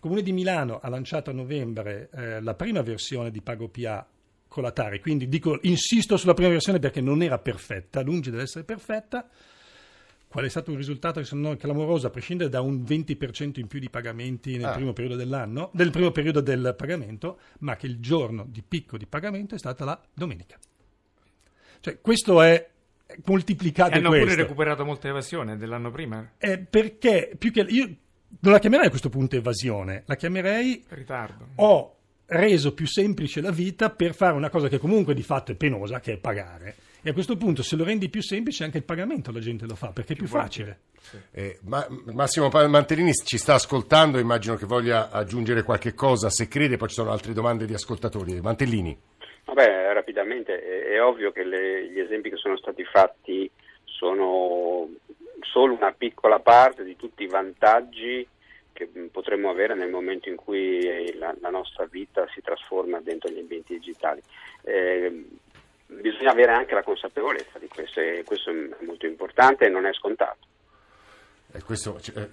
Il 0.00 0.04
Comune 0.04 0.22
di 0.22 0.30
Milano 0.30 0.78
ha 0.80 0.88
lanciato 0.88 1.30
a 1.30 1.32
novembre 1.32 2.08
eh, 2.12 2.40
la 2.40 2.54
prima 2.54 2.82
versione 2.82 3.32
di 3.32 3.42
PagoPA 3.42 4.08
con 4.46 4.62
la 4.62 4.70
Tari, 4.70 5.00
quindi 5.00 5.28
dico, 5.28 5.58
insisto 5.62 6.17
sulla 6.17 6.34
prima 6.34 6.50
versione 6.50 6.78
perché 6.78 7.00
non 7.00 7.20
era 7.20 7.36
perfetta, 7.38 8.00
lungi 8.02 8.31
dall'essere 8.31 8.62
perfetta. 8.64 9.28
Qual 10.28 10.44
è 10.44 10.48
stato 10.48 10.70
un 10.70 10.76
risultato 10.76 11.20
che 11.20 11.26
è 11.28 11.56
clamoroso, 11.56 12.06
a 12.06 12.10
prescindere 12.10 12.48
da 12.48 12.60
un 12.60 12.84
20% 12.86 13.58
in 13.58 13.67
più 13.67 13.81
di 13.81 13.90
pagamenti 13.90 14.56
nel 14.56 14.67
Ah. 14.67 14.72
primo 14.74 14.93
periodo 14.93 15.17
dell'anno, 15.17 15.70
del 15.72 15.90
primo 15.90 16.12
periodo 16.12 16.40
del 16.43 16.74
pagamento, 16.76 17.40
ma 17.60 17.74
che 17.74 17.86
il 17.86 17.98
giorno 17.98 18.46
di 18.48 18.62
picco 18.62 18.96
di 18.98 19.06
pagamento 19.06 19.56
è 19.56 19.58
stata 19.58 19.84
la 19.84 20.00
domenica. 20.14 20.56
Cioè, 21.81 22.00
questo 22.00 22.40
è 22.40 22.69
moltiplicato 23.24 23.94
E 23.94 23.96
hanno 23.96 24.10
pure 24.10 24.20
questo. 24.22 24.40
recuperato 24.43 24.84
molta 24.84 25.08
evasione 25.08 25.56
dell'anno 25.56 25.90
prima. 25.90 26.34
Eh, 26.38 26.58
perché 26.58 27.34
più 27.36 27.50
che 27.50 27.62
io 27.69 27.96
non 28.41 28.53
la 28.53 28.58
chiamerei 28.58 28.87
a 28.87 28.91
questo 28.91 29.08
punto 29.08 29.37
evasione, 29.37 30.03
la 30.06 30.17
chiamerei 30.17 30.85
Ritardo. 30.89 31.49
ho 31.56 31.94
reso 32.27 32.75
più 32.75 32.87
semplice 32.87 33.41
la 33.41 33.51
vita 33.51 33.91
per 33.91 34.15
fare 34.15 34.35
una 34.35 34.51
cosa 34.51 34.69
che 34.69 34.79
comunque 34.79 35.15
di 35.15 35.23
fatto 35.23 35.53
è 35.53 35.55
penosa, 35.55 36.01
che 36.01 36.15
è 36.15 36.17
pagare. 36.19 36.75
E 37.01 37.11
a 37.11 37.13
questo 37.13 37.37
punto, 37.37 37.63
se 37.63 37.77
lo 37.77 37.85
rendi 37.85 38.11
più 38.11 38.20
semplice, 38.20 38.65
anche 38.65 38.79
il 38.79 38.85
pagamento 38.85 39.31
la 39.32 39.39
gente 39.39 39.67
lo 39.67 39.77
fa 39.77 39.93
perché 39.93 40.13
è 40.13 40.17
più 40.17 40.27
facile. 40.27 40.81
Eh, 41.31 41.58
ma- 41.63 41.87
Massimo 42.13 42.49
Mantellini 42.49 43.13
ci 43.15 43.39
sta 43.39 43.55
ascoltando, 43.55 44.19
immagino 44.19 44.56
che 44.56 44.67
voglia 44.67 45.08
aggiungere 45.11 45.63
qualche 45.63 45.94
cosa, 45.94 46.29
se 46.29 46.49
crede, 46.49 46.77
poi 46.77 46.89
ci 46.89 46.94
sono 46.94 47.11
altre 47.13 47.32
domande 47.32 47.67
di 47.67 47.73
ascoltatori. 47.73 48.41
Mantellini. 48.41 48.99
Vabbè, 49.44 49.93
rapidamente, 49.94 50.61
è, 50.61 50.97
è 50.97 51.03
ovvio 51.03 51.31
che 51.32 51.44
le- 51.44 51.89
gli 51.91 52.01
esempi 52.01 52.29
che 52.31 52.37
sono 52.37 52.58
stati 52.58 52.85
fatti 52.85 53.51
sono 53.85 54.89
solo 55.42 55.74
una 55.74 55.92
piccola 55.92 56.38
parte 56.40 56.84
di 56.84 56.96
tutti 56.96 57.22
i 57.22 57.28
vantaggi 57.28 58.26
che 58.72 58.88
mh, 58.92 59.06
potremmo 59.06 59.50
avere 59.50 59.74
nel 59.74 59.90
momento 59.90 60.28
in 60.28 60.36
cui 60.36 60.78
eh, 60.78 61.14
la, 61.16 61.34
la 61.40 61.50
nostra 61.50 61.86
vita 61.86 62.26
si 62.32 62.40
trasforma 62.40 63.00
dentro 63.00 63.28
gli 63.30 63.38
ambienti 63.38 63.74
digitali. 63.74 64.22
Eh, 64.62 65.26
bisogna 65.86 66.30
avere 66.30 66.52
anche 66.52 66.74
la 66.74 66.82
consapevolezza 66.82 67.58
di 67.58 67.68
questo 67.68 68.00
e 68.00 68.22
questo 68.24 68.50
è 68.50 68.84
molto 68.84 69.06
importante 69.06 69.66
e 69.66 69.68
non 69.68 69.86
è 69.86 69.92
scontato. 69.92 70.46
Eh, 71.50 71.62
questo, 71.62 71.98
eh, 72.14 72.28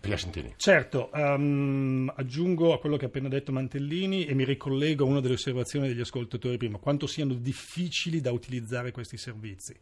Piacentini. 0.00 0.54
Certo, 0.56 1.12
ehm, 1.12 2.12
aggiungo 2.16 2.72
a 2.72 2.80
quello 2.80 2.96
che 2.96 3.04
ha 3.04 3.08
appena 3.08 3.28
detto 3.28 3.52
Mantellini 3.52 4.26
e 4.26 4.34
mi 4.34 4.44
ricollego 4.44 5.04
a 5.04 5.08
una 5.08 5.20
delle 5.20 5.34
osservazioni 5.34 5.86
degli 5.86 6.00
ascoltatori 6.00 6.56
prima, 6.56 6.78
quanto 6.78 7.06
siano 7.06 7.34
difficili 7.34 8.20
da 8.20 8.32
utilizzare 8.32 8.90
questi 8.90 9.16
servizi. 9.16 9.78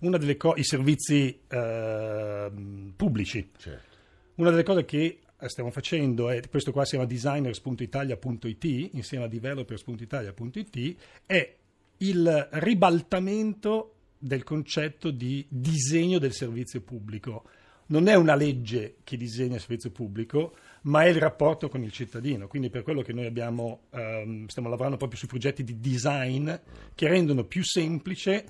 Una 0.00 0.18
delle 0.18 0.36
co- 0.36 0.54
I 0.56 0.64
servizi 0.64 1.40
ehm, 1.48 2.92
pubblici. 2.96 3.50
Certo. 3.56 3.96
Una 4.36 4.50
delle 4.50 4.62
cose 4.62 4.84
che 4.84 5.20
stiamo 5.46 5.70
facendo 5.70 6.30
è, 6.30 6.40
questo 6.48 6.72
qua 6.72 6.84
si 6.84 6.90
chiama 6.90 7.06
designers.italia.it 7.06 8.64
insieme 8.92 9.24
a 9.24 9.28
developers.italia.it, 9.28 10.96
è 11.26 11.56
il 11.98 12.48
ribaltamento 12.52 13.94
del 14.18 14.44
concetto 14.44 15.10
di 15.10 15.44
disegno 15.48 16.18
del 16.18 16.32
servizio 16.32 16.80
pubblico. 16.80 17.44
Non 17.88 18.08
è 18.08 18.14
una 18.14 18.34
legge 18.34 18.96
che 19.04 19.16
disegna 19.16 19.54
il 19.54 19.60
servizio 19.60 19.90
pubblico, 19.90 20.56
ma 20.82 21.04
è 21.04 21.08
il 21.08 21.16
rapporto 21.16 21.68
con 21.68 21.82
il 21.82 21.92
cittadino. 21.92 22.48
Quindi 22.48 22.68
per 22.68 22.82
quello 22.82 23.02
che 23.02 23.12
noi 23.12 23.26
abbiamo, 23.26 23.82
ehm, 23.90 24.46
stiamo 24.48 24.68
lavorando 24.68 24.96
proprio 24.96 25.18
su 25.18 25.26
progetti 25.26 25.62
di 25.62 25.78
design 25.78 26.50
che 26.94 27.08
rendono 27.08 27.44
più 27.44 27.62
semplice 27.62 28.44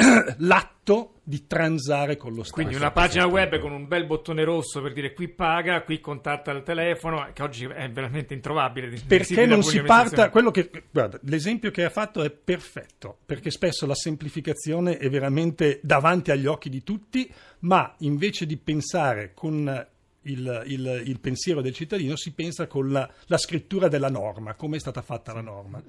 l'atto 0.38 1.14
di 1.22 1.46
transare 1.46 2.16
con 2.16 2.34
lo 2.34 2.42
Stato. 2.42 2.54
Quindi 2.54 2.74
una 2.74 2.90
pagina 2.90 3.26
web 3.26 3.58
con 3.58 3.72
un 3.72 3.86
bel 3.86 4.06
bottone 4.06 4.42
rosso 4.42 4.80
per 4.80 4.92
dire 4.92 5.12
qui 5.12 5.28
paga, 5.28 5.82
qui 5.82 6.00
contatta 6.00 6.50
il 6.50 6.62
telefono, 6.62 7.28
che 7.32 7.42
oggi 7.42 7.64
è 7.66 7.88
veramente 7.90 8.34
introvabile. 8.34 9.00
Perché 9.06 9.46
non 9.46 9.62
si 9.62 9.80
parta, 9.82 10.30
quello 10.30 10.50
che, 10.50 10.70
guarda, 10.90 11.18
l'esempio 11.22 11.70
che 11.70 11.84
ha 11.84 11.90
fatto 11.90 12.22
è 12.22 12.30
perfetto, 12.30 13.18
perché 13.24 13.50
spesso 13.50 13.86
la 13.86 13.94
semplificazione 13.94 14.96
è 14.96 15.08
veramente 15.08 15.80
davanti 15.82 16.30
agli 16.30 16.46
occhi 16.46 16.68
di 16.68 16.82
tutti, 16.82 17.32
ma 17.60 17.94
invece 17.98 18.46
di 18.46 18.56
pensare 18.56 19.32
con 19.34 19.86
il, 20.22 20.62
il, 20.66 21.02
il, 21.06 21.20
pensiero 21.20 21.60
del 21.62 21.72
cittadino 21.72 22.16
si 22.16 22.32
pensa 22.32 22.66
con 22.66 22.90
la, 22.90 23.08
la 23.26 23.38
scrittura 23.38 23.88
della 23.88 24.10
norma, 24.10 24.54
come 24.54 24.76
è 24.76 24.80
stata 24.80 25.02
fatta 25.02 25.32
la 25.32 25.40
norma. 25.40 25.82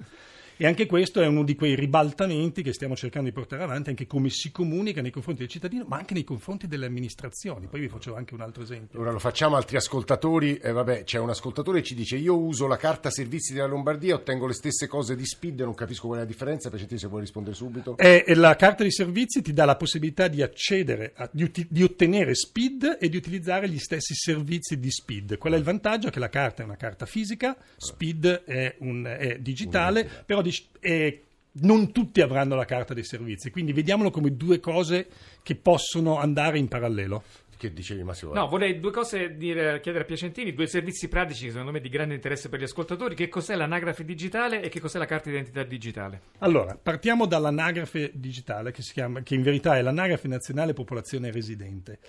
E 0.56 0.66
anche 0.66 0.86
questo 0.86 1.20
è 1.20 1.26
uno 1.26 1.42
di 1.42 1.54
quei 1.54 1.74
ribaltamenti 1.74 2.62
che 2.62 2.72
stiamo 2.72 2.94
cercando 2.94 3.28
di 3.28 3.34
portare 3.34 3.62
avanti, 3.62 3.90
anche 3.90 4.06
come 4.06 4.28
si 4.28 4.50
comunica 4.50 5.00
nei 5.00 5.10
confronti 5.10 5.40
del 5.40 5.50
cittadino, 5.50 5.84
ma 5.88 5.96
anche 5.96 6.14
nei 6.14 6.24
confronti 6.24 6.66
delle 6.66 6.86
amministrazioni. 6.86 7.66
Poi 7.66 7.80
vi 7.80 7.88
faccio 7.88 8.14
anche 8.14 8.34
un 8.34 8.40
altro 8.40 8.62
esempio. 8.62 9.00
Ora 9.00 9.10
lo 9.10 9.18
facciamo 9.18 9.56
altri 9.56 9.76
ascoltatori. 9.76 10.56
Eh, 10.58 10.72
vabbè, 10.72 11.04
c'è 11.04 11.18
un 11.18 11.30
ascoltatore 11.30 11.80
che 11.80 11.86
ci 11.86 11.94
dice: 11.94 12.16
Io 12.16 12.38
uso 12.38 12.66
la 12.66 12.76
carta 12.76 13.10
servizi 13.10 13.52
della 13.52 13.66
Lombardia, 13.66 14.14
ottengo 14.14 14.46
le 14.46 14.52
stesse 14.52 14.86
cose 14.86 15.16
di 15.16 15.24
Speed, 15.24 15.60
non 15.60 15.74
capisco 15.74 16.06
qual 16.06 16.18
è 16.18 16.22
la 16.22 16.28
differenza. 16.28 16.70
Per 16.70 16.80
se 16.98 17.06
vuoi 17.06 17.20
rispondere 17.20 17.54
subito. 17.54 17.96
Eh, 17.96 18.24
la 18.34 18.54
carta 18.56 18.82
di 18.82 18.90
servizi 18.90 19.42
ti 19.42 19.52
dà 19.52 19.64
la 19.64 19.76
possibilità 19.76 20.28
di 20.28 20.42
accedere, 20.42 21.12
a, 21.16 21.28
di, 21.32 21.50
di 21.68 21.82
ottenere 21.82 22.34
Speed 22.34 22.98
e 23.00 23.08
di 23.08 23.16
utilizzare 23.16 23.68
gli 23.68 23.78
stessi 23.78 24.14
servizi 24.14 24.78
di 24.78 24.90
Speed. 24.90 25.38
Qual 25.38 25.52
è 25.52 25.56
il 25.56 25.62
vantaggio? 25.62 26.10
Che 26.10 26.18
la 26.18 26.28
carta 26.28 26.62
è 26.62 26.64
una 26.64 26.76
carta 26.76 27.06
fisica, 27.06 27.56
Speed 27.76 28.44
è, 28.44 28.76
un, 28.80 29.04
è 29.04 29.38
digitale, 29.38 30.08
però 30.26 30.41
di 30.42 30.54
e 30.80 31.22
non 31.52 31.92
tutti 31.92 32.20
avranno 32.20 32.54
la 32.54 32.64
carta 32.64 32.94
dei 32.94 33.04
servizi, 33.04 33.50
quindi 33.50 33.72
vediamolo 33.72 34.10
come 34.10 34.36
due 34.36 34.60
cose 34.60 35.08
che 35.42 35.54
possono 35.54 36.18
andare 36.18 36.58
in 36.58 36.68
parallelo. 36.68 37.22
Che 37.62 37.72
dicevi 37.72 38.02
Massimo? 38.02 38.32
No, 38.32 38.48
vorrei 38.48 38.80
due 38.80 38.90
cose 38.90 39.36
dire, 39.36 39.78
chiedere 39.78 40.02
a 40.02 40.06
Piacentini, 40.06 40.52
due 40.52 40.66
servizi 40.66 41.06
pratici 41.06 41.48
secondo 41.48 41.70
me 41.70 41.80
di 41.80 41.88
grande 41.88 42.14
interesse 42.14 42.48
per 42.48 42.58
gli 42.58 42.64
ascoltatori. 42.64 43.14
Che 43.14 43.28
cos'è 43.28 43.54
l'anagrafe 43.54 44.04
digitale 44.04 44.62
e 44.62 44.68
che 44.68 44.80
cos'è 44.80 44.98
la 44.98 45.04
carta 45.04 45.30
d'identità 45.30 45.62
digitale? 45.62 46.22
Allora, 46.38 46.76
partiamo 46.76 47.24
dall'anagrafe 47.24 48.10
digitale 48.14 48.72
che, 48.72 48.82
chiama, 48.82 49.22
che 49.22 49.36
in 49.36 49.42
verità 49.42 49.76
è 49.76 49.82
l'anagrafe 49.82 50.26
nazionale 50.26 50.72
popolazione 50.72 51.30
residente. 51.30 52.00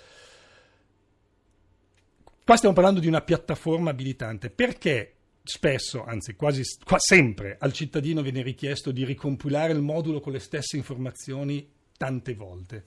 Qua 2.43 2.55
stiamo 2.55 2.73
parlando 2.73 2.99
di 2.99 3.07
una 3.07 3.21
piattaforma 3.21 3.91
abilitante. 3.91 4.49
Perché 4.49 5.13
spesso, 5.43 6.03
anzi 6.05 6.35
quasi 6.35 6.63
qua 6.83 6.97
sempre, 6.97 7.57
al 7.59 7.73
cittadino 7.73 8.21
viene 8.21 8.41
richiesto 8.41 8.91
di 8.91 9.03
ricompilare 9.03 9.73
il 9.73 9.81
modulo 9.81 10.21
con 10.21 10.31
le 10.31 10.39
stesse 10.39 10.77
informazioni 10.77 11.69
tante 11.97 12.33
volte. 12.33 12.83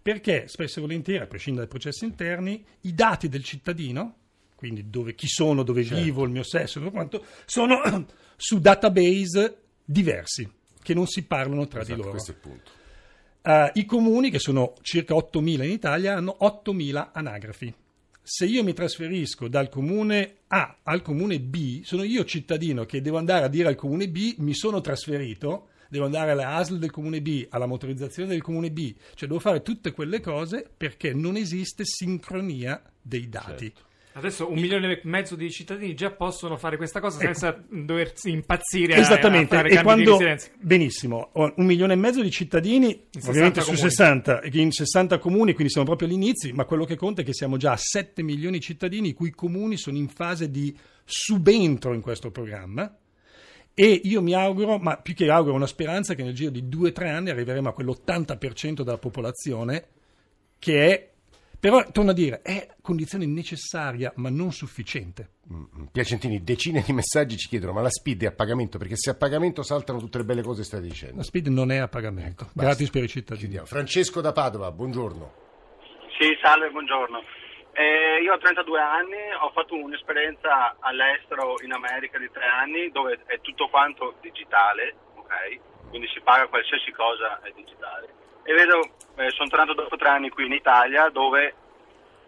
Perché 0.00 0.46
spesso 0.46 0.78
e 0.78 0.82
volentieri, 0.82 1.24
a 1.24 1.26
prescindere 1.26 1.66
dai 1.66 1.78
processi 1.78 2.04
interni, 2.04 2.64
i 2.82 2.94
dati 2.94 3.28
del 3.28 3.42
cittadino, 3.42 4.18
quindi 4.54 4.88
dove, 4.88 5.16
chi 5.16 5.26
sono, 5.26 5.64
dove 5.64 5.84
certo. 5.84 6.02
vivo, 6.02 6.24
il 6.24 6.30
mio 6.30 6.44
sesso, 6.44 6.80
quanto, 6.90 7.24
sono 7.44 7.80
su 8.36 8.60
database 8.60 9.62
diversi, 9.84 10.48
che 10.80 10.94
non 10.94 11.08
si 11.08 11.24
parlano 11.24 11.66
tra 11.66 11.80
esatto, 11.80 11.96
di 11.96 12.02
loro. 12.02 12.18
Uh, 13.42 13.70
I 13.74 13.84
comuni, 13.84 14.30
che 14.30 14.38
sono 14.38 14.74
circa 14.80 15.14
8.000 15.14 15.64
in 15.64 15.70
Italia, 15.70 16.16
hanno 16.16 16.36
8.000 16.40 17.10
anagrafi 17.12 17.74
se 18.28 18.44
io 18.44 18.64
mi 18.64 18.72
trasferisco 18.72 19.46
dal 19.46 19.68
comune 19.68 20.38
A 20.48 20.78
al 20.82 21.00
comune 21.00 21.38
B, 21.38 21.84
sono 21.84 22.02
io 22.02 22.24
cittadino 22.24 22.84
che 22.84 23.00
devo 23.00 23.18
andare 23.18 23.44
a 23.44 23.48
dire 23.48 23.68
al 23.68 23.76
comune 23.76 24.08
B 24.08 24.34
mi 24.38 24.52
sono 24.52 24.80
trasferito, 24.80 25.68
devo 25.88 26.06
andare 26.06 26.32
alla 26.32 26.56
ASL 26.56 26.78
del 26.78 26.90
comune 26.90 27.22
B, 27.22 27.46
alla 27.50 27.66
motorizzazione 27.66 28.30
del 28.30 28.42
comune 28.42 28.72
B, 28.72 28.92
cioè 29.14 29.28
devo 29.28 29.38
fare 29.38 29.62
tutte 29.62 29.92
quelle 29.92 30.18
cose 30.18 30.68
perché 30.76 31.14
non 31.14 31.36
esiste 31.36 31.84
sincronia 31.84 32.82
dei 33.00 33.28
dati. 33.28 33.66
Certo. 33.66 33.85
Adesso 34.16 34.50
un 34.50 34.58
milione 34.58 34.92
e 34.92 35.00
mezzo 35.04 35.36
di 35.36 35.50
cittadini 35.50 35.94
già 35.94 36.10
possono 36.10 36.56
fare 36.56 36.78
questa 36.78 37.00
cosa 37.00 37.16
ecco. 37.20 37.26
senza 37.26 37.48
ecco. 37.48 37.66
doversi 37.68 38.30
impazzire 38.30 38.94
Esattamente. 38.94 39.56
a, 39.56 39.60
a 39.60 39.68
e 39.68 39.82
quando, 39.82 40.18
Benissimo, 40.58 41.32
un 41.34 41.52
milione 41.66 41.92
e 41.92 41.96
mezzo 41.96 42.22
di 42.22 42.30
cittadini, 42.30 43.08
ovviamente 43.26 43.60
su 43.60 43.74
60, 43.74 44.40
in 44.52 44.72
60 44.72 45.18
comuni, 45.18 45.52
quindi 45.52 45.70
siamo 45.70 45.86
proprio 45.86 46.08
all'inizio, 46.08 46.54
ma 46.54 46.64
quello 46.64 46.86
che 46.86 46.96
conta 46.96 47.20
è 47.20 47.24
che 47.26 47.34
siamo 47.34 47.58
già 47.58 47.72
a 47.72 47.76
7 47.76 48.22
milioni 48.22 48.56
di 48.56 48.64
cittadini 48.64 49.08
i 49.08 49.12
cui 49.12 49.32
comuni 49.32 49.76
sono 49.76 49.98
in 49.98 50.08
fase 50.08 50.50
di 50.50 50.74
subentro 51.04 51.92
in 51.92 52.00
questo 52.00 52.30
programma. 52.30 52.90
E 53.74 54.00
io 54.02 54.22
mi 54.22 54.32
auguro, 54.32 54.78
ma 54.78 54.96
più 54.96 55.12
che 55.12 55.28
auguro, 55.28 55.54
una 55.54 55.66
speranza 55.66 56.14
che 56.14 56.22
nel 56.22 56.32
giro 56.32 56.50
di 56.50 56.62
2-3 56.62 57.06
anni 57.06 57.28
arriveremo 57.28 57.68
a 57.68 57.74
quell'80% 57.76 58.80
della 58.80 58.96
popolazione 58.96 59.88
che 60.58 60.86
è 60.86 61.10
però, 61.58 61.84
torno 61.90 62.10
a 62.10 62.14
dire, 62.14 62.42
è 62.42 62.68
condizione 62.82 63.26
necessaria 63.26 64.12
ma 64.16 64.30
non 64.30 64.52
sufficiente. 64.52 65.30
Mm, 65.52 65.86
Piacentini, 65.92 66.42
decine 66.42 66.82
di 66.84 66.92
messaggi 66.92 67.36
ci 67.36 67.48
chiedono, 67.48 67.72
ma 67.72 67.82
la 67.82 67.90
SPID 67.90 68.24
è 68.24 68.26
a 68.26 68.32
pagamento? 68.32 68.78
Perché 68.78 68.96
se 68.96 69.10
è 69.10 69.14
a 69.14 69.16
pagamento 69.16 69.62
saltano 69.62 69.98
tutte 69.98 70.18
le 70.18 70.24
belle 70.24 70.42
cose 70.42 70.60
che 70.60 70.66
stai 70.66 70.80
dicendo. 70.80 71.16
La 71.16 71.22
SPID 71.22 71.48
non 71.48 71.70
è 71.70 71.78
a 71.78 71.88
pagamento, 71.88 72.44
ecco, 72.44 72.52
gratis 72.54 72.90
per 72.90 73.04
i 73.04 73.08
cittadini. 73.08 73.40
Chiudiamo. 73.40 73.66
Francesco 73.66 74.20
da 74.20 74.32
Padova, 74.32 74.70
buongiorno. 74.70 75.44
Sì, 76.18 76.36
salve, 76.42 76.70
buongiorno. 76.70 77.22
Eh, 77.72 78.22
io 78.22 78.32
ho 78.32 78.38
32 78.38 78.80
anni, 78.80 79.20
ho 79.40 79.50
fatto 79.52 79.74
un'esperienza 79.74 80.76
all'estero 80.80 81.60
in 81.62 81.72
America 81.72 82.18
di 82.18 82.30
tre 82.32 82.46
anni 82.46 82.90
dove 82.90 83.20
è 83.26 83.38
tutto 83.40 83.68
quanto 83.68 84.14
digitale, 84.22 84.96
ok? 85.14 85.88
Quindi 85.90 86.08
si 86.08 86.20
paga 86.20 86.46
qualsiasi 86.48 86.90
cosa 86.92 87.40
è 87.42 87.52
digitale 87.54 88.24
e 88.46 88.52
vedo, 88.54 88.80
eh, 89.16 89.30
sono 89.30 89.48
tornato 89.48 89.74
dopo 89.74 89.96
tre 89.96 90.08
anni 90.08 90.30
qui 90.30 90.46
in 90.46 90.52
Italia 90.52 91.08
dove 91.08 91.54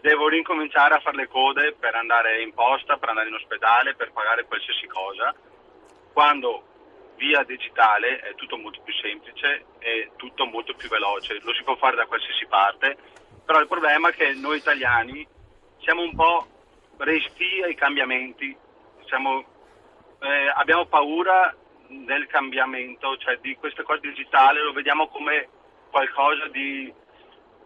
devo 0.00 0.28
rincominciare 0.28 0.94
a 0.94 1.00
fare 1.00 1.16
le 1.16 1.28
code 1.28 1.74
per 1.78 1.94
andare 1.94 2.42
in 2.42 2.52
posta, 2.52 2.96
per 2.96 3.10
andare 3.10 3.28
in 3.28 3.34
ospedale, 3.34 3.94
per 3.94 4.10
pagare 4.10 4.44
qualsiasi 4.44 4.86
cosa, 4.88 5.32
quando 6.12 6.64
via 7.16 7.44
digitale 7.44 8.18
è 8.18 8.34
tutto 8.34 8.56
molto 8.56 8.80
più 8.82 8.92
semplice 8.94 9.64
e 9.78 10.10
tutto 10.16 10.44
molto 10.46 10.74
più 10.74 10.88
veloce, 10.88 11.38
lo 11.42 11.52
si 11.54 11.62
può 11.62 11.76
fare 11.76 11.94
da 11.94 12.06
qualsiasi 12.06 12.46
parte, 12.46 12.96
però 13.44 13.60
il 13.60 13.68
problema 13.68 14.08
è 14.08 14.12
che 14.12 14.32
noi 14.34 14.58
italiani 14.58 15.26
siamo 15.78 16.02
un 16.02 16.14
po' 16.16 16.46
resti 16.96 17.62
ai 17.62 17.76
cambiamenti, 17.76 18.56
siamo, 19.06 19.44
eh, 20.20 20.52
abbiamo 20.54 20.86
paura 20.86 21.54
del 21.88 22.26
cambiamento, 22.26 23.16
cioè 23.18 23.38
di 23.38 23.54
queste 23.56 23.84
cose 23.84 24.00
digitali, 24.00 24.58
lo 24.58 24.72
vediamo 24.72 25.08
come 25.08 25.48
qualcosa 25.90 26.48
di 26.48 26.92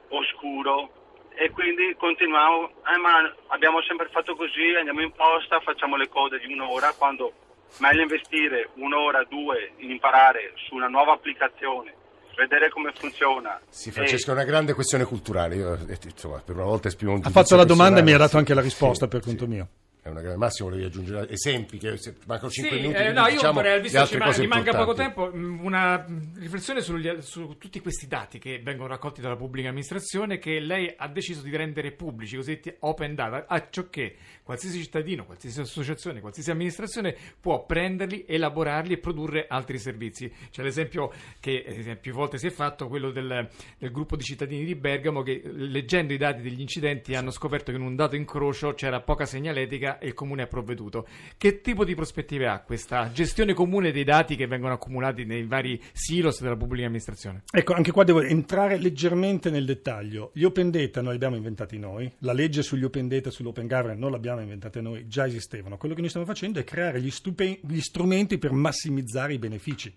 oscuro 0.09 0.91
e 1.35 1.51
quindi 1.51 1.95
continuiamo, 1.97 2.69
eh, 2.69 2.99
ma 2.99 3.25
abbiamo 3.49 3.81
sempre 3.83 4.09
fatto 4.11 4.37
così, 4.37 4.75
andiamo 4.77 5.01
in 5.01 5.13
posta, 5.13 5.61
facciamo 5.61 5.97
le 5.97 6.09
code 6.09 6.39
di 6.39 6.53
un'ora, 6.53 6.93
quando 6.97 7.33
meglio 7.79 8.03
investire 8.03 8.69
un'ora, 8.75 9.25
due 9.25 9.73
in 9.79 9.91
imparare 9.91 10.53
su 10.67 10.75
una 10.75 10.89
nuova 10.89 11.15
applicazione, 11.15 11.95
vedere 12.37 12.69
come 12.69 12.93
funziona. 12.95 13.61
Sì, 13.69 13.91
Francesco, 13.91 14.31
è 14.31 14.35
una 14.35 14.45
grande 14.45 14.75
questione 14.75 15.05
culturale, 15.05 15.57
Io, 15.57 15.75
eh, 15.75 15.99
insomma, 16.05 16.43
per 16.45 16.55
una 16.55 16.65
volta 16.65 16.89
esprimo 16.89 17.13
un 17.13 17.23
Ha 17.25 17.31
fatto 17.31 17.57
la 17.57 17.65
domanda 17.65 18.01
e 18.01 18.03
mi 18.03 18.13
ha 18.13 18.19
dato 18.19 18.37
anche 18.37 18.55
la 18.55 18.61
risposta 18.61 19.07
sì, 19.07 19.11
per 19.11 19.23
conto 19.23 19.45
sì. 19.45 19.51
mio 19.51 19.69
è 20.03 20.09
una 20.09 20.21
grande 20.21 20.39
massimo, 20.39 20.69
volevi 20.69 20.85
aggiungere 20.87 21.31
esempi 21.31 21.79
che 21.79 21.97
mancano 22.27 22.51
5 22.51 22.73
sì, 22.73 22.81
minuti. 22.81 23.01
Eh, 23.01 23.13
no, 23.13 23.27
io 23.27 23.35
diciamo 23.35 23.53
vorrei, 23.53 23.81
visto 23.81 24.05
che 24.05 24.17
ma, 24.19 24.47
manca 24.49 24.73
poco 24.77 24.95
tempo, 24.95 25.31
mm, 25.33 25.65
una 25.65 26.05
riflessione 26.39 26.81
sugli, 26.81 27.09
su 27.21 27.55
tutti 27.57 27.79
questi 27.81 28.09
dati 28.09 28.41
che 28.41 28.61
vengono 28.65 28.89
raccolti 28.89 29.21
dalla 29.21 29.37
pubblica 29.37 29.69
amministrazione 29.69 30.39
che 30.39 30.59
lei 30.59 30.93
ha 30.97 31.07
deciso 31.07 31.43
di 31.43 31.55
rendere 31.55 31.93
pubblici, 31.93 32.35
cosiddetti 32.35 32.75
open 32.81 33.15
data, 33.15 33.45
a 33.47 33.69
ciò 33.71 33.89
che 33.89 34.17
qualsiasi 34.43 34.83
cittadino, 34.83 35.25
qualsiasi 35.25 35.61
associazione, 35.61 36.21
qualsiasi 36.21 36.51
amministrazione 36.51 37.17
può 37.41 37.65
prenderli, 37.65 38.25
elaborarli 38.27 38.95
e 38.95 38.99
produrre 38.99 39.47
altri 39.49 39.79
servizi. 39.79 40.33
C'è 40.51 40.65
l'esempio 40.65 41.13
che 41.39 41.65
eh, 41.65 41.97
più 41.97 42.13
volte 42.13 42.39
si 42.39 42.49
è 42.49 42.51
fatto, 42.51 42.89
quello 42.89 43.13
del, 43.13 43.49
del, 43.79 43.91
gruppo 43.93 44.17
di 44.17 44.25
cittadini 44.25 44.65
di 44.65 44.75
Bergamo 44.75 45.23
che 45.23 45.43
leggendo 45.45 46.13
i 46.13 46.19
dati 46.19 46.43
degli 46.43 46.61
incidenti 46.61 47.15
hanno 47.15 47.31
scoperto 47.31 47.71
che 47.71 47.77
in 47.77 47.85
un 47.85 47.95
dato 47.95 48.17
incrocio 48.17 48.75
c'era 48.75 49.01
poca 49.01 49.27
segnaletica 49.27 49.92
e 49.99 50.09
il 50.09 50.15
comune 50.15 50.43
ha 50.43 50.47
provveduto. 50.47 51.07
Che 51.37 51.61
tipo 51.61 51.85
di 51.85 51.95
prospettive 51.95 52.47
ha 52.47 52.61
questa 52.61 53.11
gestione 53.13 53.55
comune 53.55 53.93
dei 53.93 54.05
dati 54.05 54.37
che 54.37 54.47
vengono 54.47 54.75
accumulati 54.75 55.25
nei 55.25 55.45
vari 55.45 55.81
silos 55.93 56.41
della 56.41 56.57
pubblica 56.57 56.87
amministrazione? 56.87 57.43
Ecco, 57.51 57.75
anche 57.75 57.91
qua 57.91 58.05
devo 58.05 58.23
entrare 58.23 58.79
leggermente 58.79 59.51
nel 59.51 59.65
dettaglio. 59.65 60.31
Gli 60.35 60.45
open 60.45 60.71
data 60.71 61.01
non 61.01 61.11
li 61.11 61.17
abbiamo 61.17 61.37
inventati 61.37 61.79
noi, 61.79 62.11
la 62.19 62.33
legge 62.33 62.63
sugli 62.63 62.85
open 62.85 63.09
data 63.09 63.29
e 63.29 63.33
sull'open 63.33 63.67
governance 63.67 64.01
non 64.01 64.11
l'abbiamo 64.11 64.41
inventata 64.41 64.81
noi, 64.81 65.07
già 65.07 65.27
esistevano. 65.27 65.77
Quello 65.77 65.95
che 65.95 66.01
noi 66.01 66.09
stiamo 66.09 66.27
facendo 66.27 66.59
è 66.59 66.65
creare 66.65 67.01
gli, 67.01 67.11
stupe- 67.11 67.61
gli 67.63 67.81
strumenti 67.81 68.39
per 68.39 68.53
massimizzare 68.53 69.35
i 69.35 69.39
benefici. 69.39 69.95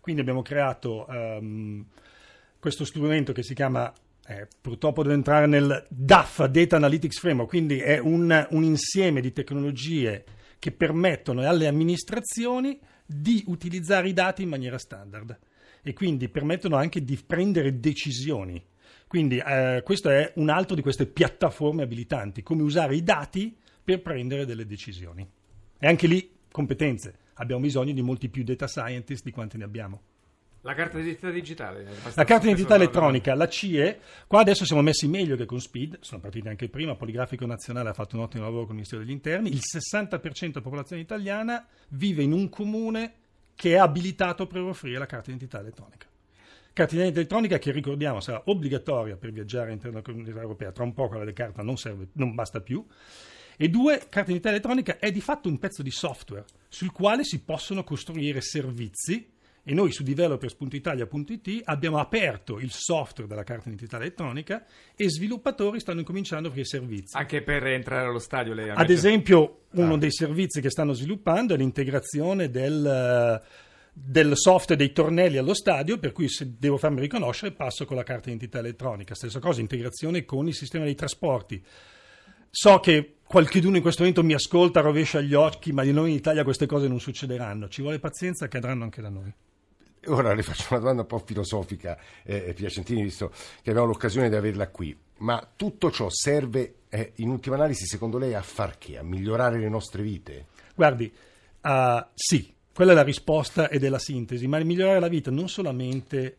Quindi 0.00 0.20
abbiamo 0.20 0.42
creato 0.42 1.06
ehm, 1.08 1.84
questo 2.58 2.84
strumento 2.84 3.32
che 3.32 3.42
si 3.42 3.54
chiama 3.54 3.92
eh, 4.26 4.48
purtroppo 4.60 5.02
devo 5.02 5.14
entrare 5.14 5.46
nel 5.46 5.86
DAF, 5.88 6.46
Data 6.46 6.76
Analytics 6.76 7.18
Framework, 7.18 7.48
quindi 7.48 7.78
è 7.78 7.98
un, 7.98 8.46
un, 8.50 8.64
insieme 8.64 9.20
di 9.20 9.32
tecnologie 9.32 10.24
che 10.58 10.72
permettono 10.72 11.46
alle 11.46 11.66
amministrazioni 11.66 12.78
di 13.04 13.44
utilizzare 13.48 14.08
i 14.08 14.14
dati 14.14 14.42
in 14.42 14.48
maniera 14.48 14.78
standard 14.78 15.38
e 15.82 15.92
quindi 15.92 16.30
permettono 16.30 16.76
anche 16.76 17.04
di 17.04 17.18
prendere 17.24 17.78
decisioni. 17.78 18.64
Quindi 19.06 19.36
eh, 19.36 19.82
questo 19.84 20.08
è 20.08 20.32
un 20.36 20.48
altro 20.48 20.74
di 20.74 20.80
queste 20.80 21.06
piattaforme 21.06 21.82
abilitanti, 21.82 22.42
come 22.42 22.62
usare 22.62 22.96
i 22.96 23.02
dati 23.02 23.54
per 23.84 24.00
prendere 24.00 24.46
delle 24.46 24.64
decisioni. 24.64 25.28
E 25.78 25.86
anche 25.86 26.06
lì 26.06 26.30
competenze. 26.50 27.18
Abbiamo 27.34 27.60
bisogno 27.60 27.92
di 27.92 28.00
molti 28.00 28.30
più 28.30 28.42
data 28.42 28.66
scientist 28.66 29.22
di 29.22 29.30
quanti 29.30 29.58
ne 29.58 29.64
abbiamo. 29.64 30.02
La 30.66 30.72
carta 30.72 30.96
d'identità 30.96 31.28
digitale. 31.28 31.84
La 32.14 32.24
carta 32.24 32.38
d'identità 32.38 32.76
elettronica, 32.76 33.34
la 33.34 33.48
CIE, 33.48 34.00
qua 34.26 34.40
adesso 34.40 34.64
siamo 34.64 34.80
messi 34.80 35.06
meglio 35.06 35.36
che 35.36 35.44
con 35.44 35.60
SPID, 35.60 35.98
sono 36.00 36.22
partiti 36.22 36.48
anche 36.48 36.70
prima, 36.70 36.94
Poligrafico 36.94 37.44
Nazionale 37.44 37.90
ha 37.90 37.92
fatto 37.92 38.16
un 38.16 38.22
ottimo 38.22 38.44
lavoro 38.44 38.62
con 38.62 38.70
il 38.70 38.76
Ministero 38.76 39.02
degli 39.02 39.10
Interni, 39.10 39.50
il 39.50 39.60
60% 39.60 40.46
della 40.46 40.60
popolazione 40.62 41.02
italiana 41.02 41.66
vive 41.88 42.22
in 42.22 42.32
un 42.32 42.48
comune 42.48 43.12
che 43.54 43.72
è 43.72 43.76
abilitato 43.76 44.46
per 44.46 44.62
offrire 44.62 44.98
la 44.98 45.04
carta 45.04 45.30
d'identità 45.30 45.60
elettronica. 45.60 46.06
Carta 46.72 46.92
d'identità 46.92 47.20
elettronica 47.20 47.58
che 47.58 47.70
ricordiamo 47.70 48.20
sarà 48.20 48.40
obbligatoria 48.46 49.18
per 49.18 49.32
viaggiare 49.32 49.66
all'interno 49.66 50.00
della 50.00 50.12
comunità 50.14 50.40
europea, 50.40 50.72
tra 50.72 50.84
un 50.84 50.94
po' 50.94 51.08
quella 51.08 51.24
del 51.24 51.34
carta 51.34 51.62
non, 51.62 51.76
serve, 51.76 52.08
non 52.12 52.34
basta 52.34 52.62
più. 52.62 52.82
E 53.58 53.68
due, 53.68 53.98
carta 53.98 54.32
d'identità 54.32 54.48
elettronica 54.48 54.98
è 54.98 55.12
di 55.12 55.20
fatto 55.20 55.50
un 55.50 55.58
pezzo 55.58 55.82
di 55.82 55.90
software 55.90 56.46
sul 56.68 56.90
quale 56.90 57.22
si 57.22 57.42
possono 57.42 57.84
costruire 57.84 58.40
servizi 58.40 59.32
e 59.64 59.72
noi 59.72 59.92
su 59.92 60.02
developers.italia.it 60.02 61.62
abbiamo 61.64 61.98
aperto 61.98 62.58
il 62.58 62.70
software 62.70 63.28
della 63.28 63.44
carta 63.44 63.64
d'identità 63.64 63.96
elettronica 63.96 64.64
e 64.94 65.08
sviluppatori 65.08 65.80
stanno 65.80 66.00
incominciando 66.00 66.48
a 66.48 66.50
offrire 66.50 66.66
servizi. 66.66 67.16
Anche 67.16 67.42
per 67.42 67.66
entrare 67.66 68.06
allo 68.06 68.18
stadio 68.18 68.52
lei 68.52 68.68
Ad 68.70 68.90
esempio, 68.90 69.62
uno 69.72 69.94
ah. 69.94 69.98
dei 69.98 70.12
servizi 70.12 70.60
che 70.60 70.70
stanno 70.70 70.92
sviluppando 70.92 71.54
è 71.54 71.56
l'integrazione 71.56 72.50
del 72.50 73.42
del 73.96 74.32
software 74.34 74.76
dei 74.76 74.92
tornelli 74.92 75.36
allo 75.36 75.54
stadio, 75.54 75.98
per 75.98 76.10
cui 76.10 76.28
se 76.28 76.56
devo 76.58 76.76
farmi 76.76 77.00
riconoscere 77.00 77.52
passo 77.52 77.84
con 77.84 77.96
la 77.96 78.02
carta 78.02 78.24
d'identità 78.24 78.58
elettronica. 78.58 79.14
Stessa 79.14 79.38
cosa, 79.38 79.60
integrazione 79.60 80.24
con 80.24 80.48
il 80.48 80.54
sistema 80.54 80.84
dei 80.84 80.96
trasporti. 80.96 81.62
So 82.50 82.80
che 82.80 83.18
qualcuno 83.24 83.76
in 83.76 83.82
questo 83.82 84.02
momento 84.02 84.24
mi 84.24 84.34
ascolta, 84.34 84.80
rovescia 84.80 85.20
gli 85.20 85.34
occhi, 85.34 85.72
ma 85.72 85.84
di 85.84 85.92
noi 85.92 86.10
in 86.10 86.16
Italia 86.16 86.42
queste 86.42 86.66
cose 86.66 86.88
non 86.88 86.98
succederanno. 86.98 87.68
Ci 87.68 87.82
vuole 87.82 88.00
pazienza, 88.00 88.46
accadranno 88.46 88.82
anche 88.82 89.00
da 89.00 89.10
noi. 89.10 89.32
Ora 90.06 90.34
le 90.34 90.42
faccio 90.42 90.66
una 90.70 90.80
domanda 90.80 91.02
un 91.02 91.08
po' 91.08 91.18
filosofica, 91.18 91.98
eh, 92.24 92.52
Piacentini, 92.54 93.02
visto 93.02 93.30
che 93.62 93.70
abbiamo 93.70 93.88
l'occasione 93.88 94.28
di 94.28 94.34
averla 94.34 94.68
qui. 94.68 94.96
Ma 95.18 95.48
tutto 95.54 95.90
ciò 95.90 96.08
serve, 96.10 96.74
eh, 96.88 97.12
in 97.16 97.30
ultima 97.30 97.54
analisi, 97.54 97.86
secondo 97.86 98.18
lei, 98.18 98.34
a 98.34 98.42
far 98.42 98.78
che? 98.78 98.98
A 98.98 99.02
migliorare 99.02 99.58
le 99.58 99.68
nostre 99.68 100.02
vite? 100.02 100.46
Guardi, 100.74 101.12
uh, 101.62 102.04
sì, 102.14 102.52
quella 102.74 102.92
è 102.92 102.94
la 102.94 103.02
risposta 103.02 103.68
ed 103.68 103.84
è 103.84 103.88
la 103.88 103.98
sintesi, 103.98 104.46
ma 104.48 104.58
migliorare 104.58 105.00
la 105.00 105.08
vita 105.08 105.30
non 105.30 105.48
solamente 105.48 106.36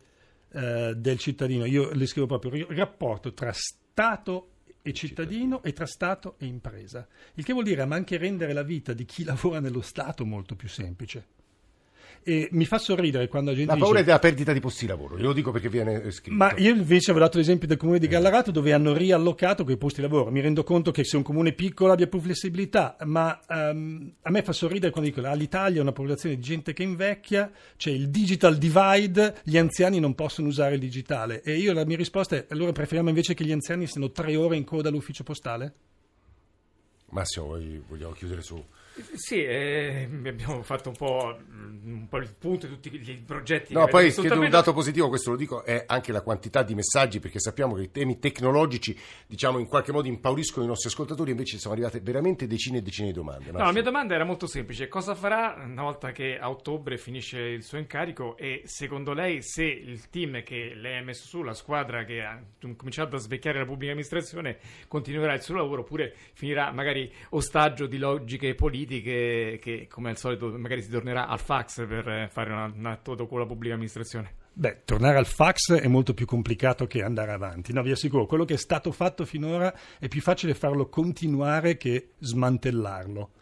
uh, 0.50 0.92
del 0.92 1.18
cittadino, 1.18 1.64
io 1.64 1.90
le 1.92 2.06
scrivo 2.06 2.26
proprio 2.26 2.54
il 2.54 2.76
rapporto 2.76 3.32
tra 3.32 3.52
Stato 3.52 4.50
e 4.82 4.92
cittadino 4.92 5.62
e 5.62 5.72
tra 5.72 5.86
Stato 5.86 6.36
e 6.38 6.46
impresa, 6.46 7.08
il 7.34 7.44
che 7.44 7.52
vuol 7.52 7.64
dire 7.64 7.84
ma 7.86 7.96
anche 7.96 8.18
rendere 8.18 8.52
la 8.52 8.62
vita 8.62 8.92
di 8.92 9.04
chi 9.04 9.24
lavora 9.26 9.58
nello 9.58 9.80
Stato 9.80 10.24
molto 10.24 10.54
più 10.54 10.68
semplice. 10.68 11.35
E 12.28 12.48
mi 12.50 12.64
fa 12.64 12.78
sorridere 12.78 13.28
quando 13.28 13.50
la 13.52 13.56
gente 13.56 13.70
La 13.70 13.78
paura 13.78 14.00
dice, 14.00 14.02
è 14.02 14.06
della 14.06 14.18
perdita 14.18 14.52
di 14.52 14.58
posti 14.58 14.84
di 14.84 14.90
lavoro, 14.90 15.16
glielo 15.16 15.32
dico 15.32 15.52
perché 15.52 15.68
viene 15.68 16.10
scritto. 16.10 16.34
Ma 16.34 16.52
io 16.56 16.74
invece 16.74 17.12
avevo 17.12 17.24
dato 17.24 17.38
l'esempio 17.38 17.68
del 17.68 17.76
comune 17.76 18.00
di 18.00 18.08
Gallarato 18.08 18.50
dove 18.50 18.72
hanno 18.72 18.92
riallocato 18.92 19.62
quei 19.62 19.76
posti 19.76 20.00
di 20.00 20.08
lavoro. 20.08 20.32
Mi 20.32 20.40
rendo 20.40 20.64
conto 20.64 20.90
che 20.90 21.04
se 21.04 21.16
un 21.16 21.22
comune 21.22 21.52
piccolo 21.52 21.92
abbia 21.92 22.08
più 22.08 22.18
flessibilità, 22.18 22.96
ma 23.04 23.40
um, 23.48 24.12
a 24.22 24.30
me 24.30 24.42
fa 24.42 24.50
sorridere 24.50 24.90
quando 24.90 25.08
dicono 25.08 25.30
all'Italia 25.30 25.78
è 25.78 25.82
una 25.82 25.92
popolazione 25.92 26.34
di 26.34 26.42
gente 26.42 26.72
che 26.72 26.82
invecchia, 26.82 27.48
c'è 27.76 27.90
il 27.90 28.08
digital 28.08 28.56
divide, 28.56 29.36
gli 29.44 29.56
anziani 29.56 30.00
non 30.00 30.16
possono 30.16 30.48
usare 30.48 30.74
il 30.74 30.80
digitale. 30.80 31.42
E 31.42 31.54
io 31.54 31.72
la 31.72 31.84
mia 31.84 31.96
risposta 31.96 32.34
è 32.34 32.46
allora 32.48 32.72
preferiamo 32.72 33.08
invece 33.08 33.34
che 33.34 33.44
gli 33.44 33.52
anziani 33.52 33.86
siano 33.86 34.10
tre 34.10 34.34
ore 34.34 34.56
in 34.56 34.64
coda 34.64 34.88
all'ufficio 34.88 35.22
postale? 35.22 35.74
Massimo, 37.10 37.56
vogliamo 37.86 38.12
chiudere 38.14 38.42
su 38.42 38.60
sì, 39.14 39.44
eh, 39.44 40.08
abbiamo 40.24 40.62
fatto 40.62 40.88
un 40.88 40.96
po', 40.96 41.36
un 41.84 42.06
po', 42.08 42.16
il 42.16 42.34
punto 42.38 42.66
di 42.66 42.78
tutti 42.78 43.10
i 43.10 43.22
progetti. 43.24 43.74
No, 43.74 43.86
poi 43.86 44.10
chiedo 44.10 44.40
un 44.40 44.48
dato 44.48 44.72
positivo, 44.72 45.08
questo 45.08 45.30
lo 45.30 45.36
dico, 45.36 45.64
è 45.64 45.84
anche 45.86 46.12
la 46.12 46.22
quantità 46.22 46.62
di 46.62 46.74
messaggi, 46.74 47.20
perché 47.20 47.38
sappiamo 47.38 47.74
che 47.74 47.82
i 47.82 47.90
temi 47.90 48.18
tecnologici, 48.18 48.98
diciamo, 49.26 49.58
in 49.58 49.66
qualche 49.66 49.92
modo 49.92 50.08
impauriscono 50.08 50.64
i 50.64 50.68
nostri 50.68 50.88
ascoltatori, 50.88 51.30
invece 51.32 51.58
sono 51.58 51.74
arrivate 51.74 52.00
veramente 52.00 52.46
decine 52.46 52.78
e 52.78 52.82
decine 52.82 53.08
di 53.08 53.12
domande. 53.12 53.50
No, 53.50 53.58
la 53.58 53.72
mia 53.72 53.82
domanda 53.82 54.14
era 54.14 54.24
molto 54.24 54.46
semplice, 54.46 54.88
cosa 54.88 55.14
farà 55.14 55.62
una 55.62 55.82
volta 55.82 56.12
che 56.12 56.38
a 56.38 56.48
ottobre 56.48 56.96
finisce 56.96 57.38
il 57.38 57.62
suo 57.62 57.76
incarico 57.76 58.38
e 58.38 58.62
secondo 58.64 59.12
lei 59.12 59.42
se 59.42 59.64
il 59.64 60.08
team 60.08 60.42
che 60.42 60.72
lei 60.74 60.96
ha 60.96 61.02
messo 61.02 61.26
su, 61.26 61.42
la 61.42 61.54
squadra 61.54 62.04
che 62.04 62.22
ha 62.22 62.42
cominciato 62.76 63.16
a 63.16 63.18
svecchiare 63.18 63.58
la 63.58 63.66
pubblica 63.66 63.92
amministrazione, 63.92 64.56
continuerà 64.88 65.34
il 65.34 65.42
suo 65.42 65.56
lavoro 65.56 65.82
oppure 65.82 66.14
finirà 66.32 66.72
magari 66.72 67.12
ostaggio 67.30 67.86
di 67.86 67.98
logiche 67.98 68.54
politiche? 68.54 68.84
Politiche 68.86 69.58
che 69.60 69.86
come 69.90 70.10
al 70.10 70.16
solito 70.16 70.48
magari 70.56 70.82
si 70.82 70.88
tornerà 70.88 71.26
al 71.26 71.40
fax 71.40 71.86
per 71.86 72.28
fare 72.30 72.52
un 72.52 72.86
atto 72.86 73.26
con 73.26 73.40
la 73.40 73.46
pubblica 73.46 73.74
amministrazione? 73.74 74.44
Beh, 74.52 74.82
tornare 74.84 75.18
al 75.18 75.26
fax 75.26 75.74
è 75.74 75.86
molto 75.86 76.14
più 76.14 76.24
complicato 76.24 76.86
che 76.86 77.02
andare 77.02 77.32
avanti. 77.32 77.74
No, 77.74 77.82
vi 77.82 77.90
assicuro, 77.90 78.24
quello 78.24 78.46
che 78.46 78.54
è 78.54 78.58
stato 78.58 78.90
fatto 78.90 79.26
finora 79.26 79.74
è 79.98 80.08
più 80.08 80.22
facile 80.22 80.54
farlo 80.54 80.88
continuare 80.88 81.76
che 81.76 82.12
smantellarlo. 82.20 83.32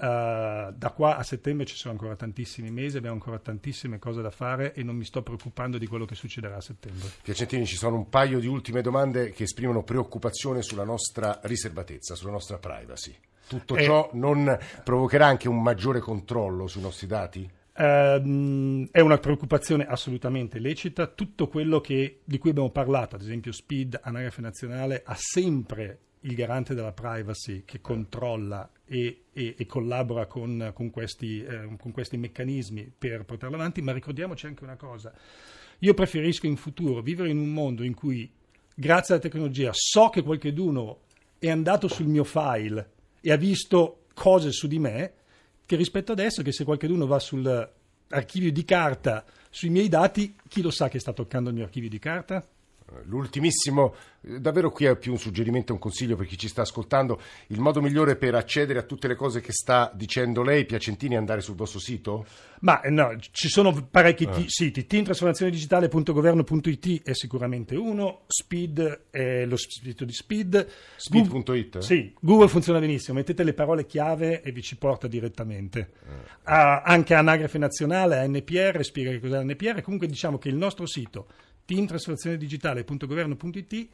Uh, 0.00 0.72
da 0.72 0.92
qua 0.94 1.18
a 1.18 1.22
settembre 1.22 1.66
ci 1.66 1.76
sono 1.76 1.92
ancora 1.92 2.16
tantissimi 2.16 2.70
mesi, 2.70 2.96
abbiamo 2.96 3.16
ancora 3.16 3.38
tantissime 3.38 3.98
cose 3.98 4.22
da 4.22 4.30
fare 4.30 4.72
e 4.72 4.82
non 4.82 4.96
mi 4.96 5.04
sto 5.04 5.22
preoccupando 5.22 5.76
di 5.76 5.86
quello 5.86 6.06
che 6.06 6.14
succederà 6.14 6.56
a 6.56 6.60
settembre. 6.62 7.10
Piacentini, 7.22 7.66
ci 7.66 7.76
sono 7.76 7.96
un 7.96 8.08
paio 8.08 8.40
di 8.40 8.46
ultime 8.46 8.80
domande 8.80 9.30
che 9.30 9.42
esprimono 9.42 9.82
preoccupazione 9.82 10.62
sulla 10.62 10.84
nostra 10.84 11.38
riservatezza, 11.42 12.14
sulla 12.14 12.32
nostra 12.32 12.56
privacy. 12.56 13.14
Tutto 13.50 13.74
eh, 13.74 13.82
ciò 13.82 14.08
non 14.12 14.56
provocherà 14.84 15.26
anche 15.26 15.48
un 15.48 15.60
maggiore 15.60 15.98
controllo 15.98 16.68
sui 16.68 16.82
nostri 16.82 17.08
dati? 17.08 17.50
Uh, 17.74 18.86
è 18.92 19.00
una 19.00 19.18
preoccupazione 19.18 19.86
assolutamente 19.86 20.60
lecita. 20.60 21.08
Tutto 21.08 21.48
quello 21.48 21.80
che, 21.80 22.20
di 22.22 22.38
cui 22.38 22.50
abbiamo 22.50 22.70
parlato, 22.70 23.16
ad 23.16 23.22
esempio 23.22 23.50
SPID, 23.50 23.98
Anagrafe 24.04 24.40
Nazionale, 24.40 25.02
ha 25.04 25.16
sempre 25.18 25.98
il 26.20 26.36
garante 26.36 26.74
della 26.74 26.92
privacy 26.92 27.64
che 27.64 27.80
controlla 27.80 28.70
e, 28.84 29.24
e, 29.32 29.56
e 29.58 29.66
collabora 29.66 30.26
con, 30.26 30.70
con, 30.72 30.90
questi, 30.90 31.42
eh, 31.42 31.74
con 31.76 31.90
questi 31.90 32.16
meccanismi 32.16 32.92
per 32.96 33.24
portarlo 33.24 33.56
avanti, 33.56 33.82
ma 33.82 33.90
ricordiamoci 33.90 34.46
anche 34.46 34.62
una 34.62 34.76
cosa. 34.76 35.12
Io 35.80 35.94
preferisco 35.94 36.46
in 36.46 36.54
futuro 36.54 37.02
vivere 37.02 37.30
in 37.30 37.38
un 37.38 37.52
mondo 37.52 37.82
in 37.82 37.94
cui, 37.94 38.30
grazie 38.76 39.14
alla 39.14 39.22
tecnologia, 39.24 39.70
so 39.72 40.08
che 40.08 40.22
qualcuno 40.22 41.00
è 41.40 41.50
andato 41.50 41.88
sul 41.88 42.06
mio 42.06 42.22
file 42.22 42.98
e 43.20 43.32
ha 43.32 43.36
visto 43.36 44.06
cose 44.14 44.52
su 44.52 44.66
di 44.66 44.78
me 44.78 45.12
che 45.66 45.76
rispetto 45.76 46.12
adesso 46.12 46.42
che 46.42 46.52
se 46.52 46.64
qualcuno 46.64 47.06
va 47.06 47.18
sull'archivio 47.18 48.50
di 48.50 48.64
carta 48.64 49.24
sui 49.50 49.68
miei 49.68 49.88
dati, 49.88 50.36
chi 50.48 50.62
lo 50.62 50.70
sa 50.70 50.88
che 50.88 50.98
sta 50.98 51.12
toccando 51.12 51.48
il 51.48 51.54
mio 51.54 51.64
archivio 51.64 51.88
di 51.88 51.98
carta? 51.98 52.46
L'ultimissimo, 53.04 53.94
davvero 54.20 54.70
qui 54.70 54.86
è 54.86 54.96
più 54.96 55.12
un 55.12 55.18
suggerimento, 55.18 55.72
un 55.72 55.78
consiglio 55.78 56.16
per 56.16 56.26
chi 56.26 56.36
ci 56.36 56.48
sta 56.48 56.62
ascoltando. 56.62 57.20
Il 57.48 57.60
modo 57.60 57.80
migliore 57.80 58.16
per 58.16 58.34
accedere 58.34 58.78
a 58.78 58.82
tutte 58.82 59.08
le 59.08 59.14
cose 59.14 59.40
che 59.40 59.52
sta 59.52 59.90
dicendo 59.94 60.42
lei, 60.42 60.64
Piacentini, 60.64 61.14
è 61.14 61.18
andare 61.18 61.40
sul 61.40 61.54
vostro 61.54 61.78
sito? 61.78 62.26
Ma 62.60 62.80
eh, 62.80 62.90
no, 62.90 63.16
ci 63.30 63.48
sono 63.48 63.88
parecchi 63.90 64.24
ah. 64.24 64.30
t- 64.30 64.46
siti. 64.46 64.86
teamtrasformazionedigitale.governno.it 64.86 67.02
è 67.04 67.14
sicuramente 67.14 67.76
uno, 67.76 68.22
Speed 68.26 69.04
è 69.10 69.46
lo 69.46 69.56
sito 69.56 70.04
di 70.04 70.12
Speed. 70.12 70.68
Speed.it? 70.96 71.78
Sì, 71.78 72.12
Google 72.20 72.48
funziona 72.48 72.80
benissimo, 72.80 73.18
mettete 73.18 73.44
le 73.44 73.54
parole 73.54 73.86
chiave 73.86 74.42
e 74.42 74.50
vi 74.52 74.62
ci 74.62 74.76
porta 74.76 75.06
direttamente. 75.06 75.92
Ah. 76.44 76.76
Uh, 76.76 76.82
anche 76.84 77.14
Anagrafe 77.14 77.58
Nazionale, 77.58 78.18
ANPR, 78.18 78.82
spiega 78.82 79.10
che 79.10 79.20
cos'è 79.20 79.36
l'ANPR. 79.36 79.82
Comunque 79.82 80.08
diciamo 80.08 80.38
che 80.38 80.48
il 80.48 80.56
nostro 80.56 80.86
sito 80.86 81.26
teamtrasformazionedigitale.governo.it 81.70 83.88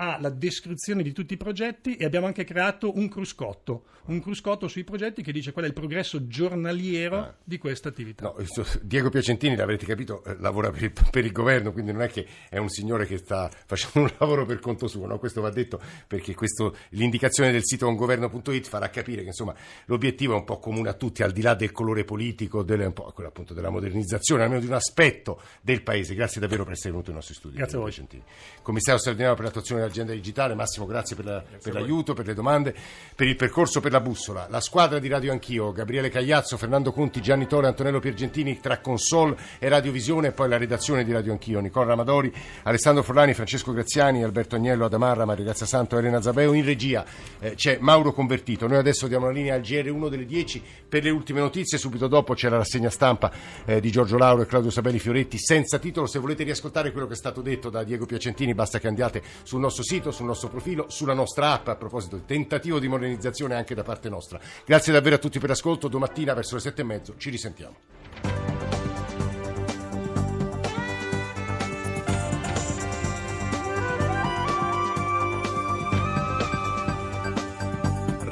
ha 0.00 0.16
la 0.20 0.30
descrizione 0.30 1.02
di 1.02 1.12
tutti 1.12 1.34
i 1.34 1.36
progetti 1.36 1.96
e 1.96 2.04
abbiamo 2.04 2.26
anche 2.26 2.44
creato 2.44 2.96
un 2.96 3.08
cruscotto, 3.08 3.84
un 4.06 4.20
cruscotto 4.22 4.68
sui 4.68 4.84
progetti 4.84 5.22
che 5.22 5.32
dice 5.32 5.50
qual 5.52 5.64
è 5.64 5.68
il 5.68 5.74
progresso 5.74 6.26
giornaliero 6.28 7.16
Ah. 7.18 7.34
di 7.42 7.58
questa 7.58 7.88
attività. 7.88 8.24
No, 8.24 8.36
Diego 8.82 9.10
Piacentini, 9.10 9.56
l'avrete 9.56 9.84
capito, 9.86 10.22
eh, 10.24 10.36
lavora 10.38 10.70
per 10.70 10.84
il, 10.84 10.92
per 11.10 11.24
il 11.24 11.32
governo, 11.32 11.72
quindi 11.72 11.90
non 11.92 12.02
è 12.02 12.08
che 12.08 12.26
è 12.48 12.58
un 12.58 12.68
signore 12.68 13.06
che 13.06 13.18
sta 13.18 13.50
facendo 13.66 14.08
un 14.08 14.14
lavoro 14.18 14.46
per 14.46 14.60
conto 14.60 14.86
suo, 14.86 15.06
no? 15.06 15.18
questo 15.18 15.40
va 15.40 15.50
detto 15.50 15.80
perché 16.06 16.34
questo- 16.34 16.76
l'indicazione 16.90 17.50
del 17.50 17.64
sito 17.64 17.86
ongoverno.it 17.88 18.66
farà 18.68 18.88
capire 18.90 19.22
che 19.22 19.28
insomma, 19.28 19.54
l'obiettivo 19.86 20.34
è 20.34 20.36
un 20.36 20.44
po' 20.44 20.58
comune 20.58 20.90
a 20.90 20.94
tutti, 20.94 21.22
al 21.24 21.32
di 21.32 21.42
là 21.42 21.54
del 21.54 21.72
colore 21.72 22.04
politico, 22.04 22.64
po' 22.92 23.10
quello 23.12 23.28
appunto 23.30 23.52
della 23.52 23.70
modernizzazione, 23.70 24.44
almeno 24.44 24.60
di 24.60 24.66
un 24.66 24.74
aspetto 24.74 25.40
del 25.60 25.82
paese. 25.82 26.14
Grazie 26.14 26.40
davvero 26.40 26.62
per 26.62 26.74
essere 26.74 26.90
venuto 26.90 27.10
ai 27.10 27.16
nostri 27.16 27.34
studi. 27.34 27.56
Grazie 27.56 27.76
a 27.76 27.80
voi. 27.80 27.90
Piacentini. 27.90 28.22
Commissario 28.62 29.00
straordinario 29.00 29.36
per 29.36 29.46
l'attuazione 29.46 29.82
dell'agenda 29.88 30.12
digitale, 30.12 30.54
Massimo 30.54 30.86
grazie 30.86 31.16
per, 31.16 31.24
la- 31.24 31.42
per 31.62 31.72
l'aiuto, 31.72 32.14
per 32.14 32.26
le 32.26 32.34
domande, 32.34 32.74
per 33.14 33.26
il 33.26 33.36
percorso, 33.36 33.80
per 33.80 33.92
la 33.92 34.00
bussola. 34.00 34.46
La 34.50 34.60
squadra 34.60 34.98
di 34.98 35.08
Radio 35.08 35.32
Anch'io, 35.32 35.72
Gabriele 35.72 36.08
Cagliazzo, 36.10 36.56
Fernando 36.56 36.92
Conti, 36.92 37.20
Gianni 37.20 37.46
Tore, 37.46 37.66
Antonello 37.66 37.98
Piergentini 37.98 38.60
tra 38.60 38.78
console 38.78 39.36
e 39.58 39.68
radiovisione 39.68 40.28
e 40.28 40.32
poi 40.32 40.48
la 40.48 40.56
redazione 40.56 41.04
di 41.04 41.12
Radio 41.12 41.32
Anch'io, 41.32 41.60
Nicola 41.60 41.86
Ramadori, 41.86 42.32
Alessandro 42.64 43.02
Forlani, 43.02 43.34
Francesco 43.34 43.72
Graziani, 43.72 44.22
Alberto 44.22 44.56
Agnello, 44.56 44.84
Adamarra, 44.84 45.24
Maria 45.24 45.44
Grazia 45.44 45.66
Santo, 45.66 45.98
Elena 45.98 46.20
Zabeo. 46.20 46.52
In 46.52 46.64
regia 46.64 47.04
eh, 47.40 47.54
c'è 47.54 47.78
Mauro 47.80 48.12
Convertito. 48.12 48.66
Noi 48.66 48.78
adesso 48.78 49.06
diamo 49.06 49.26
la 49.26 49.32
linea 49.32 49.54
al 49.54 49.60
GR1 49.60 50.08
delle 50.08 50.26
10 50.26 50.62
per 50.88 51.02
le 51.02 51.10
ultime 51.10 51.40
notizie. 51.40 51.78
Subito 51.78 52.06
dopo 52.08 52.34
c'è 52.34 52.48
la 52.48 52.58
rassegna 52.58 52.90
stampa 52.90 53.30
eh, 53.64 53.80
di 53.80 53.90
Giorgio 53.90 54.16
Lauro 54.18 54.42
e 54.42 54.46
Claudio 54.46 54.70
Sabelli 54.70 54.98
Fioretti 54.98 55.38
senza 55.38 55.78
titolo. 55.78 56.06
Se 56.06 56.18
volete 56.18 56.44
riascoltare 56.44 56.92
quello 56.92 57.06
che 57.06 57.14
è 57.14 57.16
stato 57.16 57.40
detto 57.40 57.70
da 57.70 57.82
Diego 57.84 58.06
Piacentini, 58.06 58.54
basta 58.54 58.78
che 58.78 58.88
andiate 58.88 59.22
sul 59.42 59.60
nostro 59.60 59.77
sito, 59.82 60.10
sul 60.10 60.26
nostro 60.26 60.48
profilo, 60.48 60.86
sulla 60.88 61.14
nostra 61.14 61.52
app. 61.52 61.68
A 61.68 61.76
proposito 61.76 62.16
di 62.16 62.24
tentativo 62.24 62.78
di 62.78 62.88
modernizzazione 62.88 63.54
anche 63.54 63.74
da 63.74 63.82
parte 63.82 64.08
nostra. 64.08 64.40
Grazie 64.64 64.92
davvero 64.92 65.16
a 65.16 65.18
tutti 65.18 65.38
per 65.38 65.48
l'ascolto. 65.48 65.88
Domattina 65.88 66.34
verso 66.34 66.54
le 66.54 66.60
sette 66.60 66.82
e 66.82 66.84
mezzo 66.84 67.14
ci 67.16 67.30
risentiamo. 67.30 67.76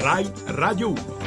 Rai 0.06 0.30
Radio 0.46 0.90
1. 0.90 1.25